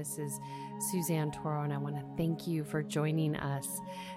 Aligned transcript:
This 0.00 0.18
is 0.18 0.40
Suzanne 0.90 1.30
Toro, 1.30 1.62
and 1.62 1.74
I 1.74 1.76
want 1.76 1.94
to 1.96 2.16
thank 2.16 2.46
you 2.46 2.64
for 2.64 2.82
joining 2.82 3.36
us. 3.36 3.68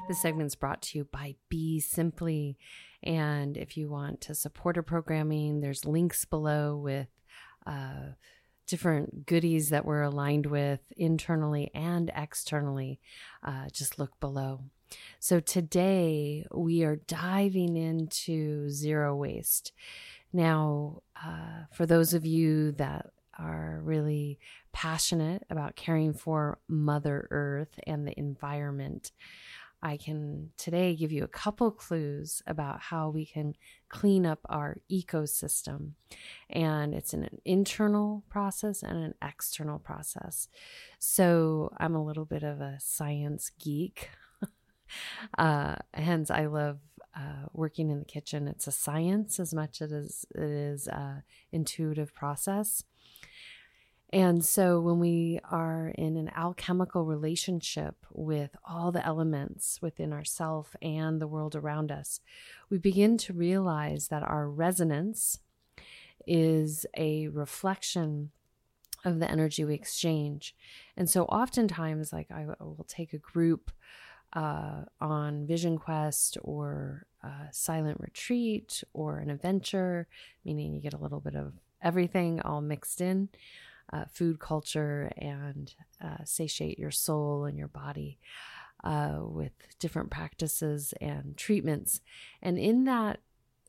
This 0.07 0.21
segment's 0.21 0.55
brought 0.55 0.81
to 0.83 0.97
you 0.97 1.03
by 1.11 1.35
Be 1.49 1.81
Simply. 1.81 2.57
And 3.03 3.57
if 3.57 3.75
you 3.75 3.89
want 3.89 4.21
to 4.21 4.33
support 4.33 4.77
our 4.77 4.83
programming, 4.83 5.59
there's 5.59 5.83
links 5.83 6.23
below 6.23 6.77
with 6.77 7.09
uh, 7.67 8.13
different 8.65 9.25
goodies 9.25 9.71
that 9.71 9.83
we're 9.83 10.03
aligned 10.03 10.45
with 10.45 10.79
internally 10.95 11.69
and 11.75 12.09
externally. 12.15 13.01
Uh, 13.45 13.67
just 13.73 13.99
look 13.99 14.17
below. 14.21 14.61
So 15.19 15.41
today 15.41 16.45
we 16.49 16.85
are 16.85 16.95
diving 16.95 17.75
into 17.75 18.69
zero 18.69 19.17
waste. 19.17 19.73
Now, 20.31 21.01
uh, 21.21 21.65
for 21.73 21.85
those 21.85 22.13
of 22.13 22.25
you 22.25 22.71
that 22.73 23.07
are 23.39 23.79
really 23.83 24.39
passionate 24.71 25.43
about 25.49 25.75
caring 25.75 26.13
for 26.13 26.59
Mother 26.67 27.27
Earth 27.31 27.79
and 27.85 28.07
the 28.07 28.17
environment, 28.17 29.11
I 29.83 29.97
can 29.97 30.51
today 30.57 30.95
give 30.95 31.11
you 31.11 31.25
a 31.25 31.27
couple 31.27 31.69
clues 31.69 32.41
about 32.47 32.79
how 32.79 33.09
we 33.09 33.25
can 33.25 33.53
clean 33.89 34.25
up 34.25 34.39
our 34.45 34.77
ecosystem. 34.89 35.91
And 36.49 36.93
it's 36.93 37.13
an 37.13 37.27
internal 37.43 38.23
process 38.29 38.81
and 38.81 38.97
an 38.97 39.13
external 39.21 39.79
process. 39.79 40.47
So 40.99 41.73
I'm 41.77 41.95
a 41.95 42.03
little 42.03 42.23
bit 42.23 42.43
of 42.43 42.61
a 42.61 42.77
science 42.79 43.51
geek. 43.59 44.09
uh, 45.37 45.75
hence, 45.93 46.31
I 46.31 46.45
love 46.45 46.79
uh, 47.13 47.47
working 47.51 47.89
in 47.89 47.99
the 47.99 48.05
kitchen. 48.05 48.47
It's 48.47 48.67
a 48.67 48.71
science 48.71 49.37
as 49.37 49.53
much 49.53 49.81
as 49.81 49.91
it 49.91 50.41
is 50.41 50.87
an 50.87 51.23
intuitive 51.51 52.13
process. 52.15 52.85
And 54.13 54.45
so 54.45 54.79
when 54.79 54.99
we 54.99 55.39
are 55.49 55.91
in 55.97 56.17
an 56.17 56.29
alchemical 56.35 57.03
relationship 57.03 57.95
with 58.11 58.55
all 58.63 58.91
the 58.91 59.03
elements 59.03 59.81
within 59.81 60.13
ourself 60.13 60.75
and 60.83 61.19
the 61.19 61.25
world 61.25 61.55
around 61.55 61.91
us, 61.91 62.19
we 62.69 62.77
begin 62.77 63.17
to 63.17 63.33
realize 63.33 64.09
that 64.09 64.21
our 64.21 64.47
resonance 64.47 65.39
is 66.27 66.85
a 66.95 67.27
reflection 67.29 68.29
of 69.03 69.17
the 69.17 69.29
energy 69.29 69.65
we 69.65 69.73
exchange. 69.73 70.55
And 70.95 71.09
so 71.09 71.23
oftentimes, 71.23 72.13
like 72.13 72.29
I 72.29 72.45
will 72.45 72.85
take 72.87 73.13
a 73.13 73.17
group 73.17 73.71
uh, 74.33 74.83
on 75.01 75.47
Vision 75.47 75.79
Quest 75.79 76.37
or 76.43 77.07
silent 77.49 77.99
retreat 77.99 78.83
or 78.93 79.17
an 79.17 79.31
adventure, 79.31 80.07
meaning 80.45 80.71
you 80.71 80.81
get 80.81 80.93
a 80.93 80.99
little 80.99 81.19
bit 81.19 81.35
of 81.35 81.53
everything 81.81 82.41
all 82.41 82.61
mixed 82.61 83.01
in 83.01 83.29
uh, 83.91 84.05
food 84.11 84.39
culture 84.39 85.11
and 85.17 85.73
uh, 86.03 86.23
satiate 86.23 86.79
your 86.79 86.91
soul 86.91 87.45
and 87.45 87.57
your 87.57 87.67
body 87.67 88.19
uh, 88.83 89.19
with 89.21 89.51
different 89.79 90.09
practices 90.09 90.93
and 90.99 91.37
treatments. 91.37 92.01
And 92.41 92.57
in 92.57 92.85
that 92.85 93.19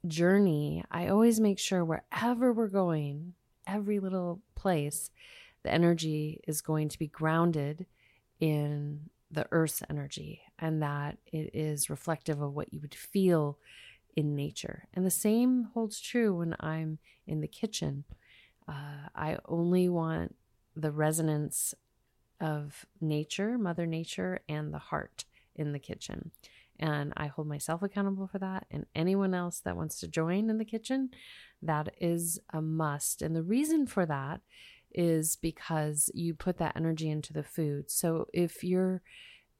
journey, 0.07 0.85
I 0.91 1.09
always 1.09 1.41
make 1.41 1.59
sure 1.59 1.85
wherever 1.85 2.53
we're 2.53 2.69
going, 2.69 3.35
every 3.67 4.01
little 4.01 4.41
place, 4.55 5.11
the 5.63 5.73
energy 5.73 6.41
is 6.47 6.61
going 6.61 6.89
to 6.91 6.99
be 6.99 7.07
grounded 7.07 7.87
in 8.41 9.09
the 9.31 9.47
earth's 9.51 9.83
energy 9.89 10.43
and 10.59 10.83
that 10.83 11.19
it 11.33 11.51
is 11.55 11.91
reflective 11.91 12.41
of 12.41 12.55
what 12.55 12.73
you 12.73 12.81
would 12.81 12.95
feel 12.95 13.59
in 14.17 14.37
nature. 14.37 14.85
And 14.95 15.05
the 15.05 15.11
same 15.11 15.69
holds 15.75 16.01
true 16.01 16.35
when 16.35 16.55
I'm 16.61 16.99
in 17.27 17.41
the 17.41 17.49
kitchen 17.49 18.05
uh, 18.69 19.09
I 19.15 19.39
only 19.47 19.89
want 19.89 20.35
the 20.77 20.91
resonance 20.91 21.75
of 22.41 22.87
nature, 23.01 23.59
Mother 23.59 23.87
Nature, 23.87 24.41
and 24.49 24.73
the 24.73 24.79
heart 24.79 25.25
in 25.55 25.73
the 25.73 25.79
kitchen. 25.79 26.31
And 26.79 27.13
I 27.17 27.29
hold 27.29 27.47
myself 27.47 27.83
accountable 27.83 28.27
for 28.27 28.39
that. 28.39 28.67
And 28.71 28.87
anyone 28.95 29.35
else 29.35 29.61
that 29.61 29.77
wants 29.77 30.01
to 30.01 30.09
join 30.09 30.51
in 30.51 30.59
the 30.59 30.65
kitchen, 30.65 31.11
that 31.63 31.95
is 32.01 32.41
a 32.53 32.61
must. 32.61 33.23
And 33.23 33.37
the 33.37 33.43
reason 33.43 33.87
for 33.87 34.05
that 34.07 34.41
is 34.93 35.37
because 35.37 36.11
you 36.15 36.35
put 36.35 36.59
that 36.59 36.77
energy 36.77 37.11
into 37.11 37.33
the 37.33 37.43
food. 37.43 37.91
So 37.91 38.27
if 38.33 38.65
you're 38.65 39.03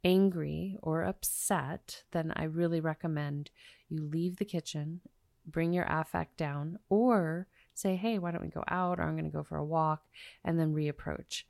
angry 0.03 0.77
or 0.83 1.03
upset, 1.03 2.03
then 2.13 2.33
I 2.37 2.45
really 2.45 2.81
recommend 2.81 3.51
you 3.89 4.03
leave 4.03 4.37
the 4.37 4.45
kitchen, 4.45 5.01
bring 5.47 5.73
your 5.73 5.87
affect 5.89 6.37
down, 6.37 6.79
or 6.89 7.47
say, 7.75 7.97
hey, 7.97 8.19
why 8.19 8.31
don't 8.31 8.43
we 8.43 8.49
go 8.49 8.65
out 8.69 8.99
or 8.99 9.03
I'm 9.03 9.17
going 9.17 9.31
to 9.31 9.37
go 9.37 9.43
for 9.43 9.57
a 9.57 9.65
walk 9.65 10.03
and 10.45 10.59
then 10.59 10.75
reapproach. 10.75 11.43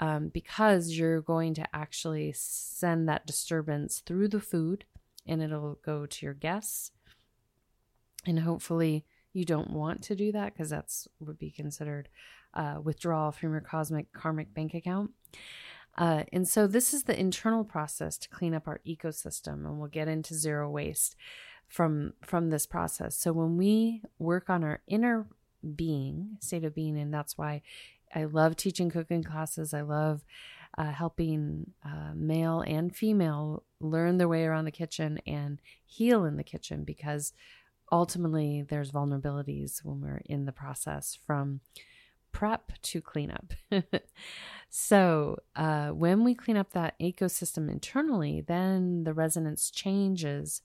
Um, 0.00 0.28
because 0.28 0.90
you're 0.90 1.20
going 1.20 1.54
to 1.54 1.66
actually 1.72 2.32
send 2.34 3.08
that 3.08 3.26
disturbance 3.26 4.02
through 4.04 4.28
the 4.28 4.40
food 4.40 4.84
and 5.26 5.42
it'll 5.42 5.78
go 5.84 6.06
to 6.06 6.26
your 6.26 6.34
guests. 6.34 6.90
And 8.26 8.40
hopefully, 8.40 9.04
you 9.32 9.44
don't 9.44 9.70
want 9.70 10.02
to 10.02 10.16
do 10.16 10.32
that 10.32 10.54
because 10.54 10.70
that's 10.70 11.08
would 11.20 11.38
be 11.38 11.50
considered 11.50 12.08
uh, 12.54 12.76
withdrawal 12.82 13.32
from 13.32 13.52
your 13.52 13.60
cosmic 13.60 14.12
karmic 14.12 14.54
bank 14.54 14.74
account. 14.74 15.10
Uh, 15.96 16.24
and 16.32 16.48
so, 16.48 16.66
this 16.66 16.94
is 16.94 17.04
the 17.04 17.18
internal 17.18 17.64
process 17.64 18.16
to 18.18 18.28
clean 18.28 18.54
up 18.54 18.66
our 18.66 18.80
ecosystem, 18.86 19.64
and 19.66 19.78
we'll 19.78 19.88
get 19.88 20.08
into 20.08 20.34
zero 20.34 20.70
waste 20.70 21.16
from 21.68 22.14
from 22.24 22.50
this 22.50 22.66
process. 22.66 23.16
So, 23.16 23.32
when 23.32 23.56
we 23.56 24.02
work 24.18 24.50
on 24.50 24.64
our 24.64 24.80
inner 24.86 25.26
being, 25.72 26.36
state 26.40 26.64
of 26.64 26.74
being. 26.74 26.98
And 26.98 27.12
that's 27.12 27.38
why 27.38 27.62
I 28.14 28.24
love 28.24 28.56
teaching 28.56 28.90
cooking 28.90 29.22
classes. 29.22 29.74
I 29.74 29.82
love 29.82 30.24
uh, 30.76 30.92
helping 30.92 31.72
uh, 31.84 32.12
male 32.14 32.60
and 32.66 32.94
female 32.94 33.64
learn 33.80 34.18
their 34.18 34.28
way 34.28 34.44
around 34.44 34.64
the 34.64 34.70
kitchen 34.70 35.20
and 35.26 35.60
heal 35.84 36.24
in 36.24 36.36
the 36.36 36.44
kitchen 36.44 36.84
because 36.84 37.32
ultimately 37.92 38.62
there's 38.62 38.90
vulnerabilities 38.90 39.84
when 39.84 40.00
we're 40.00 40.22
in 40.26 40.46
the 40.46 40.52
process 40.52 41.18
from 41.26 41.60
prep 42.32 42.72
to 42.82 43.00
cleanup. 43.00 43.52
so, 44.70 45.38
uh, 45.54 45.90
when 45.90 46.24
we 46.24 46.34
clean 46.34 46.56
up 46.56 46.72
that 46.72 46.98
ecosystem 47.00 47.70
internally, 47.70 48.40
then 48.40 49.04
the 49.04 49.14
resonance 49.14 49.70
changes 49.70 50.62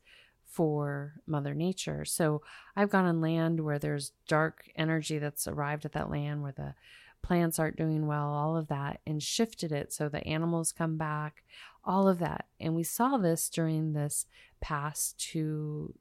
for 0.59 1.13
Mother 1.25 1.53
Nature. 1.53 2.03
So 2.03 2.41
I've 2.75 2.89
gone 2.89 3.05
on 3.05 3.21
land 3.21 3.61
where 3.61 3.79
there's 3.79 4.11
dark 4.27 4.65
energy 4.75 5.17
that's 5.17 5.47
arrived 5.47 5.85
at 5.85 5.93
that 5.93 6.11
land 6.11 6.43
where 6.43 6.51
the 6.51 6.75
plants 7.21 7.59
aren't 7.59 7.77
doing 7.77 8.07
well, 8.07 8.27
all 8.27 8.57
of 8.57 8.67
that, 8.67 8.99
and 9.07 9.23
shifted 9.23 9.71
it 9.71 9.93
so 9.93 10.09
the 10.09 10.27
animals 10.27 10.73
come 10.73 10.97
back, 10.97 11.45
all 11.85 12.09
of 12.09 12.19
that. 12.19 12.47
And 12.59 12.75
we 12.75 12.83
saw 12.83 13.15
this 13.15 13.47
during 13.47 13.93
this 13.93 14.25
past 14.59 15.17
two 15.17 15.95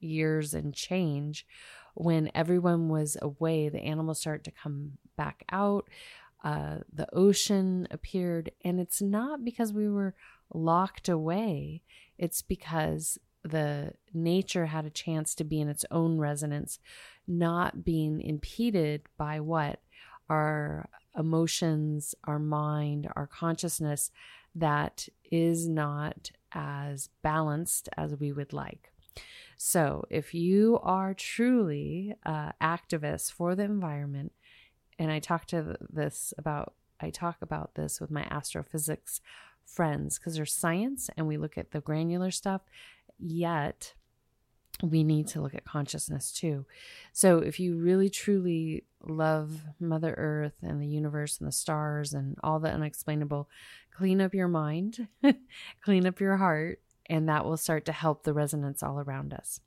years 0.00 0.52
and 0.52 0.74
change 0.74 1.46
when 1.94 2.30
everyone 2.34 2.90
was 2.90 3.16
away, 3.22 3.70
the 3.70 3.80
animals 3.80 4.20
started 4.20 4.44
to 4.44 4.50
come 4.50 4.98
back 5.16 5.46
out. 5.50 5.88
Uh, 6.44 6.80
the 6.92 7.08
ocean 7.14 7.88
appeared, 7.90 8.50
and 8.66 8.78
it's 8.78 9.00
not 9.00 9.46
because 9.46 9.72
we 9.72 9.88
were 9.88 10.14
locked 10.52 11.08
away. 11.08 11.80
It's 12.18 12.42
because 12.42 13.18
the 13.46 13.92
nature 14.12 14.66
had 14.66 14.84
a 14.84 14.90
chance 14.90 15.34
to 15.36 15.44
be 15.44 15.60
in 15.60 15.68
its 15.68 15.84
own 15.90 16.18
resonance, 16.18 16.78
not 17.26 17.84
being 17.84 18.20
impeded 18.20 19.02
by 19.16 19.40
what 19.40 19.80
our 20.28 20.88
emotions, 21.16 22.14
our 22.24 22.38
mind, 22.38 23.08
our 23.16 23.26
consciousness 23.26 24.10
that 24.54 25.08
is 25.30 25.68
not 25.68 26.30
as 26.52 27.10
balanced 27.22 27.88
as 27.96 28.16
we 28.16 28.32
would 28.32 28.52
like. 28.52 28.92
So, 29.58 30.04
if 30.10 30.34
you 30.34 30.78
are 30.82 31.14
truly 31.14 32.14
uh, 32.26 32.52
activists 32.60 33.32
for 33.32 33.54
the 33.54 33.62
environment, 33.62 34.32
and 34.98 35.10
I 35.10 35.18
talk 35.18 35.46
to 35.46 35.76
this 35.90 36.34
about, 36.36 36.74
I 37.00 37.10
talk 37.10 37.38
about 37.40 37.74
this 37.74 38.00
with 38.00 38.10
my 38.10 38.26
astrophysics 38.30 39.20
friends 39.64 40.18
because 40.18 40.36
there's 40.36 40.52
science 40.52 41.10
and 41.16 41.26
we 41.26 41.36
look 41.36 41.58
at 41.58 41.72
the 41.72 41.80
granular 41.80 42.30
stuff 42.30 42.62
yet 43.18 43.94
we 44.82 45.04
need 45.04 45.26
to 45.28 45.40
look 45.40 45.54
at 45.54 45.64
consciousness 45.64 46.32
too. 46.32 46.66
So, 47.12 47.38
if 47.38 47.58
you 47.58 47.76
really 47.76 48.10
truly 48.10 48.84
love 49.02 49.62
Mother 49.80 50.14
Earth 50.16 50.56
and 50.62 50.80
the 50.80 50.86
universe 50.86 51.38
and 51.38 51.48
the 51.48 51.52
stars 51.52 52.12
and 52.12 52.36
all 52.42 52.60
the 52.60 52.70
unexplainable, 52.70 53.48
clean 53.96 54.20
up 54.20 54.34
your 54.34 54.48
mind, 54.48 55.08
clean 55.84 56.06
up 56.06 56.20
your 56.20 56.36
heart, 56.36 56.80
and 57.06 57.28
that 57.28 57.44
will 57.44 57.56
start 57.56 57.86
to 57.86 57.92
help 57.92 58.24
the 58.24 58.34
resonance 58.34 58.82
all 58.82 59.00
around 59.00 59.32
us. 59.32 59.60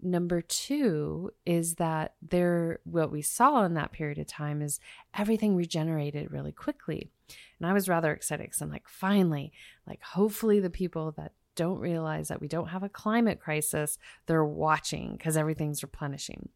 Number 0.00 0.40
two 0.40 1.32
is 1.44 1.74
that 1.74 2.14
there, 2.22 2.78
what 2.84 3.10
we 3.10 3.20
saw 3.20 3.64
in 3.64 3.74
that 3.74 3.90
period 3.90 4.18
of 4.18 4.28
time 4.28 4.62
is 4.62 4.78
everything 5.16 5.56
regenerated 5.56 6.30
really 6.30 6.52
quickly. 6.52 7.10
And 7.58 7.68
I 7.68 7.72
was 7.72 7.88
rather 7.88 8.12
excited 8.12 8.44
because 8.44 8.62
I'm 8.62 8.70
like, 8.70 8.88
finally, 8.88 9.52
like, 9.88 10.00
hopefully, 10.02 10.60
the 10.60 10.70
people 10.70 11.12
that 11.16 11.32
don't 11.58 11.80
realize 11.80 12.28
that 12.28 12.40
we 12.40 12.46
don't 12.46 12.68
have 12.68 12.84
a 12.84 12.88
climate 12.88 13.40
crisis, 13.40 13.98
they're 14.26 14.44
watching 14.44 15.12
because 15.12 15.36
everything's 15.36 15.82
replenishing. 15.82 16.48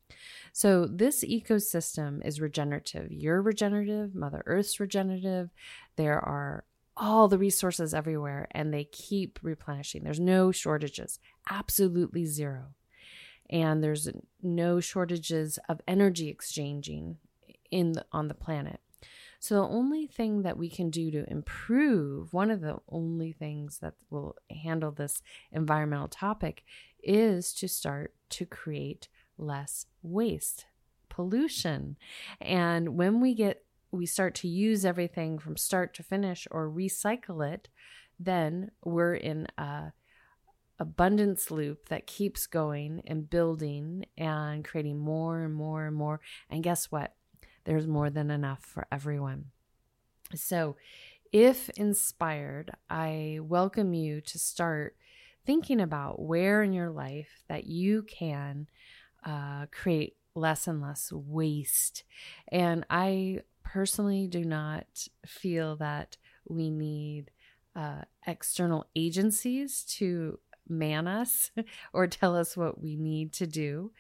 So, 0.53 0.87
this 0.87 1.25
ecosystem 1.25 2.25
is 2.25 2.41
regenerative. 2.41 3.11
You're 3.11 3.43
regenerative, 3.43 4.15
Mother 4.15 4.45
Earth's 4.47 4.79
regenerative. 4.79 5.51
There 5.97 6.21
are 6.21 6.65
all 6.97 7.27
the 7.27 7.39
resources 7.39 7.93
everywhere 7.93 8.47
and 8.53 8.73
they 8.73 8.85
keep 8.85 9.41
replenishing. 9.43 10.05
There's 10.05 10.21
no 10.21 10.53
shortages, 10.53 11.19
absolutely 11.51 12.25
zero. 12.25 12.75
And 13.51 13.83
there's 13.83 14.09
no 14.41 14.79
shortages 14.79 15.59
of 15.69 15.81
energy 15.89 16.29
exchanging 16.29 17.19
in 17.71 17.93
the, 17.93 18.07
on 18.13 18.29
the 18.29 18.35
planet. 18.35 18.81
So 19.43 19.57
the 19.57 19.75
only 19.75 20.07
thing 20.07 20.43
that 20.43 20.57
we 20.57 20.71
can 20.71 20.89
do 20.89 21.11
to 21.11 21.29
improve, 21.29 22.33
one 22.33 22.49
of 22.49 22.61
the 22.61 22.77
only 22.89 23.33
things 23.33 23.79
that 23.79 23.95
will 24.09 24.37
handle 24.63 24.93
this 24.93 25.21
environmental 25.51 26.07
topic 26.07 26.63
is 27.03 27.53
to 27.55 27.67
start 27.67 28.15
to 28.29 28.47
create 28.47 29.09
less 29.37 29.87
waste, 30.01 30.67
pollution. 31.09 31.97
And 32.41 32.97
when 32.97 33.21
we 33.21 33.35
get 33.35 33.65
we 33.91 34.07
start 34.07 34.37
to 34.37 34.49
use 34.49 34.85
everything 34.85 35.41
from 35.41 35.57
start 35.57 35.93
to 35.95 36.05
finish 36.05 36.47
or 36.53 36.71
recycle 36.71 37.45
it, 37.45 37.69
then 38.21 38.71
we're 38.85 39.17
in 39.17 39.49
a 39.59 39.93
abundance 40.79 41.51
loop 41.51 41.89
that 41.89 42.07
keeps 42.07 42.47
going 42.47 43.03
and 43.09 43.29
building 43.29 44.07
and 44.17 44.65
creating 44.65 45.01
more 45.01 45.41
and 45.41 45.53
more 45.53 45.85
and 45.85 45.97
more. 45.97 46.21
And 46.49 46.63
guess 46.63 46.93
what? 46.93 47.17
There's 47.65 47.87
more 47.87 48.11
than 48.11 48.31
enough 48.31 48.61
for 48.61 48.87
everyone. 48.91 49.47
So, 50.35 50.77
if 51.33 51.71
inspired, 51.71 52.73
I 52.91 53.39
welcome 53.41 53.95
you 53.95 54.21
to 54.21 54.39
start 54.39 54.97
thinking 55.47 55.81
about 55.81 56.21
where 56.21 56.63
in 56.63 56.73
your 56.73 56.91
life 56.91 57.43
that 57.49 57.67
you 57.67 58.03
can 58.03 58.69
uh, 59.25 59.67
create 59.71 60.17
less 60.35 60.67
and 60.67 60.83
less 60.83 61.11
waste. 61.13 62.05
And 62.49 62.85
I 62.91 63.41
personally 63.65 64.27
do 64.27 64.45
not 64.45 65.09
feel 65.27 65.77
that 65.77 66.17
we 66.47 66.71
need 66.71 67.31
uh, 67.75 68.03
external 68.27 68.87
agencies 68.95 69.85
to 69.85 70.39
man 70.69 71.07
us 71.07 71.51
or 71.93 72.07
tell 72.07 72.37
us 72.37 72.57
what 72.57 72.81
we 72.81 72.97
need 72.97 73.33
to 73.35 73.47
do. 73.47 73.91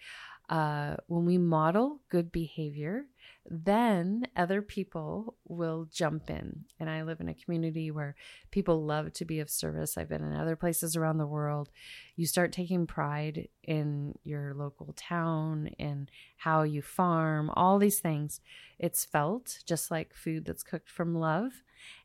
Uh, 0.49 0.97
when 1.06 1.25
we 1.25 1.38
model 1.38 2.00
good 2.11 2.31
behavior, 2.31 3.06
then 3.50 4.27
other 4.37 4.62
people 4.62 5.37
will 5.47 5.89
jump 5.93 6.31
in. 6.31 6.65
And 6.79 6.89
I 6.89 7.03
live 7.03 7.21
in 7.21 7.29
a 7.29 7.35
community 7.35 7.91
where 7.91 8.15
people 8.50 8.85
love 8.85 9.12
to 9.15 9.25
be 9.25 9.41
of 9.41 9.50
service. 9.50 9.99
I've 9.99 10.09
been 10.09 10.23
in 10.23 10.35
other 10.35 10.56
places 10.56 10.97
around 10.97 11.19
the 11.19 11.27
world. 11.27 11.71
You 12.17 12.27
start 12.27 12.53
taking 12.53 12.87
pride 12.87 13.49
in 13.65 14.15
your 14.23 14.55
local 14.55 14.93
town 14.97 15.71
and 15.79 16.11
how 16.37 16.62
you 16.62 16.83
farm, 16.83 17.50
all 17.55 17.79
these 17.79 18.00
things. 18.00 18.41
It's 18.79 19.05
felt 19.05 19.59
just 19.67 19.91
like 19.91 20.15
food 20.15 20.44
that's 20.44 20.62
cooked 20.62 20.91
from 20.91 21.15
love. 21.15 21.62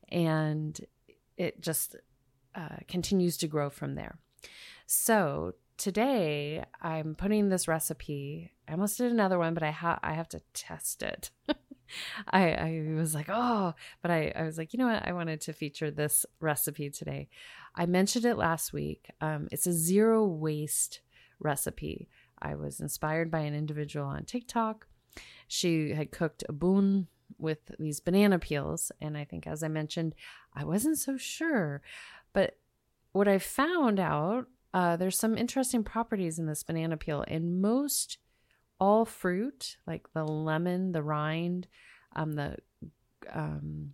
And 0.10 0.80
it 1.38 1.62
just 1.62 1.96
uh, 2.56 2.78
continues 2.88 3.38
to 3.38 3.48
grow 3.48 3.70
from 3.70 3.96
there. 3.96 4.18
So, 4.88 5.54
today 5.78 6.64
I'm 6.82 7.16
putting 7.16 7.50
this 7.50 7.68
recipe. 7.68 8.52
I 8.68 8.74
almost 8.74 8.98
did 8.98 9.12
another 9.12 9.40
one, 9.40 9.54
but 9.54 9.64
I 9.64 9.72
have 9.72 10.00
I 10.04 10.14
have 10.14 10.30
to 10.30 10.42
test 10.54 11.04
it. 11.04 11.32
I 12.28 12.52
I 12.52 12.94
was 12.96 13.16
like, 13.16 13.28
oh, 13.30 13.74
but 14.02 14.12
I 14.12 14.34
I 14.36 14.44
was 14.44 14.58
like, 14.58 14.74
you 14.74 14.80
know 14.80 14.88
what? 14.88 15.08
I 15.08 15.14
wanted 15.14 15.42
to 15.42 15.54
feature 15.54 15.92
this 15.92 16.26
recipe 16.40 16.90
today. 16.90 17.30
I 17.76 17.86
mentioned 17.86 18.26
it 18.26 18.36
last 18.36 18.74
week. 18.74 19.12
Um, 19.22 19.48
it's 19.52 19.68
a 19.68 19.74
zero 19.74 20.26
waste 20.26 21.02
recipe. 21.40 22.10
I 22.40 22.56
was 22.56 22.80
inspired 22.80 23.32
by 23.32 23.40
an 23.40 23.56
individual 23.56 24.08
on 24.08 24.26
TikTok. 24.26 24.88
She 25.48 25.94
had 25.94 26.12
cooked 26.12 26.44
a 26.50 26.54
boon 26.54 27.08
with 27.38 27.60
these 27.80 28.00
banana 28.00 28.40
peels, 28.40 28.92
and 29.02 29.18
I 29.18 29.24
think, 29.24 29.48
as 29.48 29.64
I 29.64 29.68
mentioned, 29.68 30.16
I 30.54 30.64
wasn't 30.64 30.98
so 30.98 31.18
sure, 31.18 31.82
but 32.34 32.58
what 33.12 33.28
I 33.28 33.40
found 33.40 34.00
out 34.00 34.48
uh, 34.78 34.96
there's 34.96 35.18
some 35.18 35.36
interesting 35.36 35.84
properties 35.84 36.38
in 36.38 36.46
this 36.46 36.62
banana 36.62 36.98
peel. 36.98 37.26
And 37.28 37.60
most 37.60 38.20
all 38.80 39.06
fruit, 39.06 39.78
like 39.88 40.06
the 40.14 40.24
lemon, 40.24 40.92
the 40.92 41.02
rind, 41.02 41.66
um, 42.16 42.34
the 42.34 42.58
um, 43.34 43.94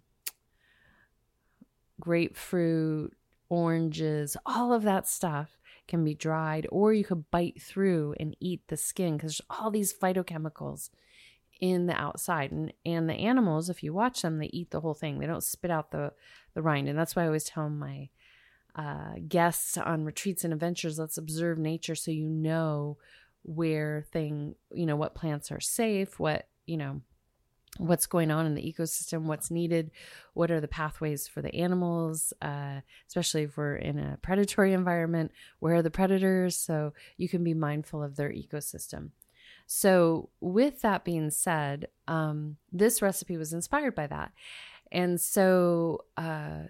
grapefruit, 2.02 3.16
oranges, 3.48 4.36
all 4.46 4.74
of 4.74 4.84
that 4.84 5.08
stuff 5.08 5.58
can 5.88 6.04
be 6.04 6.14
dried, 6.14 6.68
or 6.70 6.94
you 6.94 7.06
could 7.06 7.32
bite 7.32 7.62
through 7.62 8.16
and 8.20 8.36
eat 8.42 8.64
the 8.68 8.76
skin 8.76 9.16
because 9.16 9.38
there's 9.38 9.50
all 9.50 9.72
these 9.72 9.94
phytochemicals 9.94 10.90
in 11.62 11.86
the 11.86 11.96
outside. 11.96 12.52
And 12.52 12.74
and 12.86 13.10
the 13.10 13.14
animals, 13.14 13.70
if 13.70 13.84
you 13.84 13.94
watch 13.94 14.22
them, 14.22 14.38
they 14.38 14.48
eat 14.48 14.72
the 14.72 14.82
whole 14.82 14.96
thing. 14.96 15.20
They 15.20 15.28
don't 15.28 15.46
spit 15.46 15.72
out 15.72 15.92
the 15.92 16.12
the 16.56 16.62
rind. 16.62 16.90
And 16.90 17.00
that's 17.00 17.16
why 17.16 17.24
I 17.24 17.28
always 17.28 17.46
tell 17.46 17.70
my 17.70 18.10
uh, 18.76 19.14
guests 19.28 19.78
on 19.78 20.04
retreats 20.04 20.44
and 20.44 20.54
adventures, 20.54 21.00
let's 21.00 21.18
observe 21.18 21.58
nature 21.58 21.96
so 21.96 22.12
you 22.12 22.28
know 22.28 22.98
where 23.44 24.06
thing, 24.12 24.56
you 24.72 24.86
know, 24.86 24.96
what 24.96 25.16
plants 25.16 25.52
are 25.52 25.60
safe, 25.60 26.20
what, 26.20 26.48
you 26.66 26.78
know, 26.78 27.02
what's 27.78 28.06
going 28.06 28.32
on 28.32 28.46
in 28.46 28.56
the 28.56 28.62
ecosystem, 28.62 29.24
what's 29.24 29.50
needed, 29.50 29.92
what 30.34 30.52
are 30.52 30.62
the 30.62 30.68
pathways 30.68 31.28
for 31.28 31.42
the 31.42 31.54
animals, 31.56 32.34
uh, 32.42 32.82
especially 33.08 33.44
if 33.44 33.58
we're 33.58 33.76
in 33.76 33.98
a 33.98 34.18
predatory 34.22 34.74
environment, 34.74 35.32
where 35.60 35.76
are 35.76 35.82
the 35.82 35.90
predators? 35.90 36.56
So 36.56 36.94
you 37.18 37.28
can 37.28 37.44
be 37.44 37.54
mindful 37.54 38.04
of 38.04 38.16
their 38.16 38.30
ecosystem. 38.30 39.10
So, 39.66 40.30
with 40.42 40.82
that 40.82 41.06
being 41.06 41.30
said, 41.30 41.88
um, 42.08 42.58
this 42.72 43.02
recipe 43.02 43.38
was 43.38 43.54
inspired 43.54 43.96
by 43.96 44.08
that. 44.08 44.34
And 44.92 45.20
so, 45.20 46.06
uh, 46.18 46.64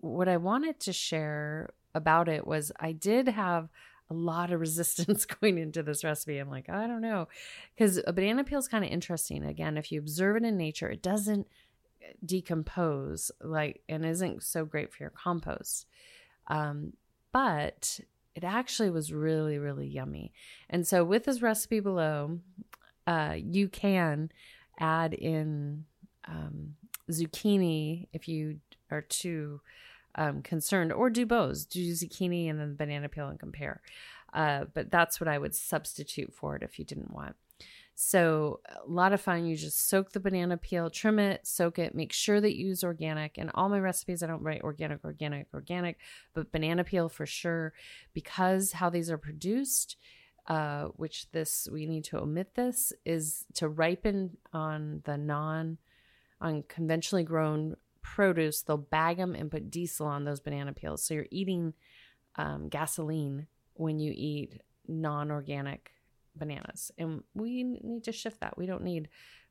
what 0.00 0.28
I 0.28 0.36
wanted 0.36 0.80
to 0.80 0.92
share 0.92 1.70
about 1.94 2.28
it 2.28 2.46
was 2.46 2.72
I 2.78 2.92
did 2.92 3.28
have 3.28 3.68
a 4.10 4.14
lot 4.14 4.52
of 4.52 4.60
resistance 4.66 5.24
going 5.24 5.58
into 5.58 5.82
this 5.82 6.04
recipe. 6.04 6.38
I'm 6.38 6.50
like, 6.50 6.68
I 6.68 6.86
don't 6.86 7.00
know. 7.00 7.28
Because 7.74 8.00
a 8.06 8.12
banana 8.12 8.44
peel 8.44 8.58
is 8.58 8.68
kind 8.68 8.84
of 8.84 8.90
interesting. 8.90 9.44
Again, 9.44 9.76
if 9.76 9.90
you 9.90 9.98
observe 9.98 10.36
it 10.36 10.44
in 10.44 10.56
nature, 10.56 10.88
it 10.88 11.02
doesn't 11.02 11.46
decompose 12.24 13.32
like 13.40 13.82
and 13.88 14.04
isn't 14.04 14.42
so 14.42 14.64
great 14.64 14.92
for 14.92 15.02
your 15.02 15.10
compost. 15.10 15.86
Um, 16.46 16.92
but 17.32 18.00
it 18.34 18.44
actually 18.44 18.90
was 18.90 19.12
really, 19.12 19.58
really 19.58 19.86
yummy. 19.86 20.32
And 20.70 20.86
so 20.86 21.04
with 21.04 21.24
this 21.24 21.42
recipe 21.42 21.80
below, 21.80 22.38
uh, 23.06 23.34
you 23.36 23.68
can 23.68 24.30
add 24.78 25.14
in 25.14 25.84
um, 26.26 26.76
zucchini 27.10 28.08
if 28.12 28.28
you 28.28 28.60
are 28.90 29.02
too 29.02 29.60
um, 30.14 30.42
concerned, 30.42 30.92
or 30.92 31.10
do 31.10 31.26
both. 31.26 31.68
Do 31.70 31.92
zucchini 31.92 32.48
and 32.48 32.58
then 32.58 32.76
banana 32.76 33.08
peel 33.08 33.28
and 33.28 33.38
compare. 33.38 33.82
Uh, 34.32 34.64
but 34.74 34.90
that's 34.90 35.20
what 35.20 35.28
I 35.28 35.38
would 35.38 35.54
substitute 35.54 36.32
for 36.32 36.56
it 36.56 36.62
if 36.62 36.78
you 36.78 36.84
didn't 36.84 37.12
want. 37.12 37.36
So 37.94 38.60
a 38.66 38.90
lot 38.90 39.14
of 39.14 39.22
fun. 39.22 39.46
You 39.46 39.56
just 39.56 39.88
soak 39.88 40.12
the 40.12 40.20
banana 40.20 40.58
peel, 40.58 40.90
trim 40.90 41.18
it, 41.18 41.46
soak 41.46 41.78
it, 41.78 41.94
make 41.94 42.12
sure 42.12 42.42
that 42.42 42.54
you 42.54 42.66
use 42.66 42.84
organic. 42.84 43.38
And 43.38 43.50
all 43.54 43.70
my 43.70 43.80
recipes, 43.80 44.22
I 44.22 44.26
don't 44.26 44.42
write 44.42 44.60
organic, 44.60 45.02
organic, 45.02 45.46
organic, 45.54 45.96
but 46.34 46.52
banana 46.52 46.84
peel 46.84 47.08
for 47.08 47.24
sure, 47.24 47.72
because 48.12 48.72
how 48.72 48.90
these 48.90 49.10
are 49.10 49.18
produced. 49.18 49.96
Uh, 50.48 50.84
which 50.94 51.28
this 51.32 51.66
we 51.72 51.86
need 51.86 52.04
to 52.04 52.20
omit 52.20 52.54
this 52.54 52.92
is 53.04 53.44
to 53.52 53.66
ripen 53.66 54.36
on 54.52 55.02
the 55.04 55.18
non 55.18 55.76
on 56.40 56.62
conventionally 56.68 57.24
grown 57.24 57.74
produce, 58.14 58.62
they'll 58.62 58.76
bag 58.76 59.16
them 59.16 59.34
and 59.34 59.50
put 59.50 59.70
diesel 59.70 60.06
on 60.06 60.24
those 60.24 60.40
banana 60.40 60.72
peels. 60.72 61.02
So 61.02 61.14
you're 61.14 61.26
eating 61.30 61.74
um, 62.36 62.68
gasoline 62.68 63.48
when 63.74 63.98
you 63.98 64.12
eat 64.14 64.60
non 64.86 65.30
organic 65.30 65.92
bananas. 66.36 66.92
And 66.96 67.24
we 67.34 67.64
need 67.64 68.04
to 68.04 68.12
shift 68.12 68.40
that. 68.40 68.56
We 68.56 68.66
don't 68.66 68.84
need 68.84 69.08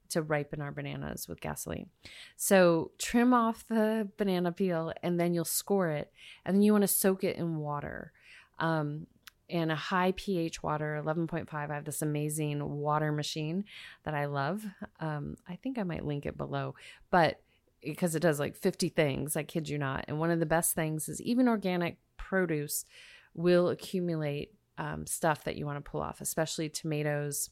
to 0.09 0.21
ripen 0.21 0.61
our 0.61 0.71
bananas 0.71 1.27
with 1.27 1.41
gasoline. 1.41 1.89
So 2.37 2.91
trim 2.97 3.33
off 3.33 3.67
the 3.67 4.07
banana 4.17 4.51
peel 4.51 4.93
and 5.03 5.19
then 5.19 5.33
you'll 5.33 5.45
score 5.45 5.89
it. 5.89 6.11
And 6.45 6.55
then 6.55 6.61
you 6.61 6.71
want 6.71 6.83
to 6.83 6.87
soak 6.87 7.23
it 7.23 7.37
in 7.37 7.57
water. 7.57 8.13
Um, 8.59 9.07
in 9.47 9.69
a 9.69 9.75
high 9.75 10.11
pH 10.15 10.63
water, 10.63 10.99
11.5. 11.05 11.53
I 11.53 11.73
have 11.73 11.85
this 11.85 12.01
amazing 12.01 12.67
water 12.67 13.11
machine 13.11 13.65
that 14.03 14.15
I 14.15 14.25
love. 14.25 14.65
Um, 14.99 15.35
I 15.47 15.55
think 15.55 15.77
I 15.77 15.83
might 15.83 16.03
link 16.03 16.25
it 16.25 16.35
below, 16.35 16.73
but 17.11 17.41
because 17.85 18.15
it 18.15 18.21
does 18.21 18.39
like 18.39 18.55
50 18.55 18.89
things. 18.89 19.35
I 19.35 19.43
kid 19.43 19.69
you 19.69 19.77
not. 19.77 20.05
And 20.07 20.19
one 20.19 20.31
of 20.31 20.39
the 20.39 20.45
best 20.45 20.73
things 20.73 21.07
is 21.07 21.21
even 21.21 21.47
organic 21.47 21.97
produce 22.17 22.85
will 23.33 23.69
accumulate 23.69 24.51
um, 24.77 25.05
stuff 25.05 25.43
that 25.43 25.55
you 25.55 25.65
want 25.65 25.83
to 25.83 25.89
pull 25.89 26.01
off, 26.01 26.21
especially 26.21 26.69
tomatoes, 26.69 27.49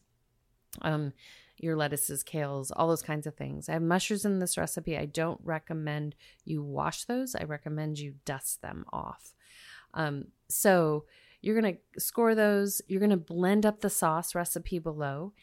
um, 0.81 1.13
your 1.57 1.75
lettuces, 1.75 2.23
kales, 2.23 2.71
all 2.75 2.87
those 2.87 3.01
kinds 3.01 3.27
of 3.27 3.35
things. 3.35 3.69
I 3.69 3.73
have 3.73 3.81
mushrooms 3.81 4.25
in 4.25 4.39
this 4.39 4.57
recipe. 4.57 4.97
I 4.97 5.05
don't 5.05 5.39
recommend 5.43 6.15
you 6.43 6.63
wash 6.63 7.05
those. 7.05 7.35
I 7.35 7.43
recommend 7.43 7.99
you 7.99 8.15
dust 8.25 8.61
them 8.61 8.85
off. 8.91 9.33
Um, 9.93 10.25
so 10.49 11.05
you're 11.41 11.59
going 11.59 11.75
to 11.75 11.99
score 11.99 12.35
those. 12.35 12.81
You're 12.87 12.99
going 12.99 13.09
to 13.11 13.17
blend 13.17 13.65
up 13.65 13.81
the 13.81 13.89
sauce 13.89 14.33
recipe 14.33 14.79
below. 14.79 15.33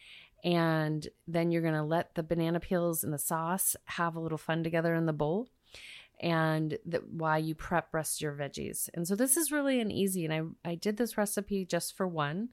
And 0.43 1.07
then 1.27 1.51
you're 1.51 1.63
going 1.63 1.75
to 1.75 1.83
let 1.83 2.15
the 2.15 2.23
banana 2.23 2.61
peels 2.61 3.05
and 3.05 3.13
the 3.13 3.19
sauce 3.19 3.77
have 3.85 4.17
a 4.17 4.21
little 4.21 4.39
fun 4.39 4.63
together 4.63 4.95
in 4.95 5.07
the 5.07 5.13
bowl 5.13 5.49
and 6.21 6.79
that 6.85 7.09
why 7.09 7.39
you 7.39 7.55
prep 7.55 7.89
rest 7.93 8.21
your 8.21 8.35
veggies. 8.35 8.89
And 8.95 9.09
so 9.09 9.17
this 9.17 9.37
is 9.37 9.51
really 9.51 9.81
an 9.81 9.91
easy, 9.91 10.25
and 10.27 10.35
I, 10.65 10.71
I 10.71 10.75
did 10.75 10.99
this 10.99 11.17
recipe 11.17 11.65
just 11.65 11.97
for 11.97 12.07
one 12.07 12.51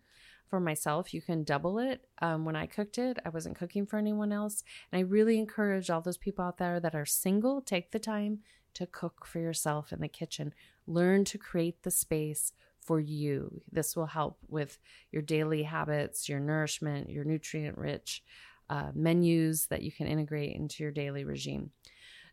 for 0.49 0.59
myself. 0.61 1.13
You 1.13 1.21
can 1.21 1.43
double 1.43 1.77
it. 1.77 2.07
Um, 2.21 2.45
when 2.45 2.55
I 2.55 2.65
cooked 2.65 2.97
it, 2.97 3.19
I 3.25 3.29
wasn't 3.29 3.57
cooking 3.57 3.85
for 3.85 3.97
anyone 3.97 4.31
else. 4.31 4.63
And 4.91 4.99
I 4.99 5.01
really 5.01 5.37
encourage 5.37 5.89
all 5.89 5.99
those 5.99 6.17
people 6.17 6.45
out 6.45 6.57
there 6.57 6.79
that 6.79 6.95
are 6.95 7.05
single, 7.05 7.61
take 7.61 7.91
the 7.91 7.99
time 7.99 8.39
to 8.75 8.85
cook 8.85 9.25
for 9.25 9.39
yourself 9.39 9.91
in 9.91 9.99
the 9.99 10.07
kitchen. 10.07 10.53
Learn 10.85 11.25
to 11.25 11.37
create 11.37 11.83
the 11.83 11.91
space 11.91 12.53
for 12.87 12.99
you. 12.99 13.61
This 13.71 13.95
will 13.95 14.05
help 14.05 14.39
with 14.47 14.79
your 15.11 15.21
daily 15.21 15.63
habits, 15.63 16.29
your 16.29 16.39
nourishment, 16.39 17.09
your 17.09 17.25
nutrient 17.25 17.77
rich 17.77 18.23
uh, 18.69 18.91
menus 18.95 19.67
that 19.67 19.83
you 19.83 19.91
can 19.91 20.07
integrate 20.07 20.55
into 20.55 20.83
your 20.83 20.91
daily 20.91 21.25
regime. 21.25 21.71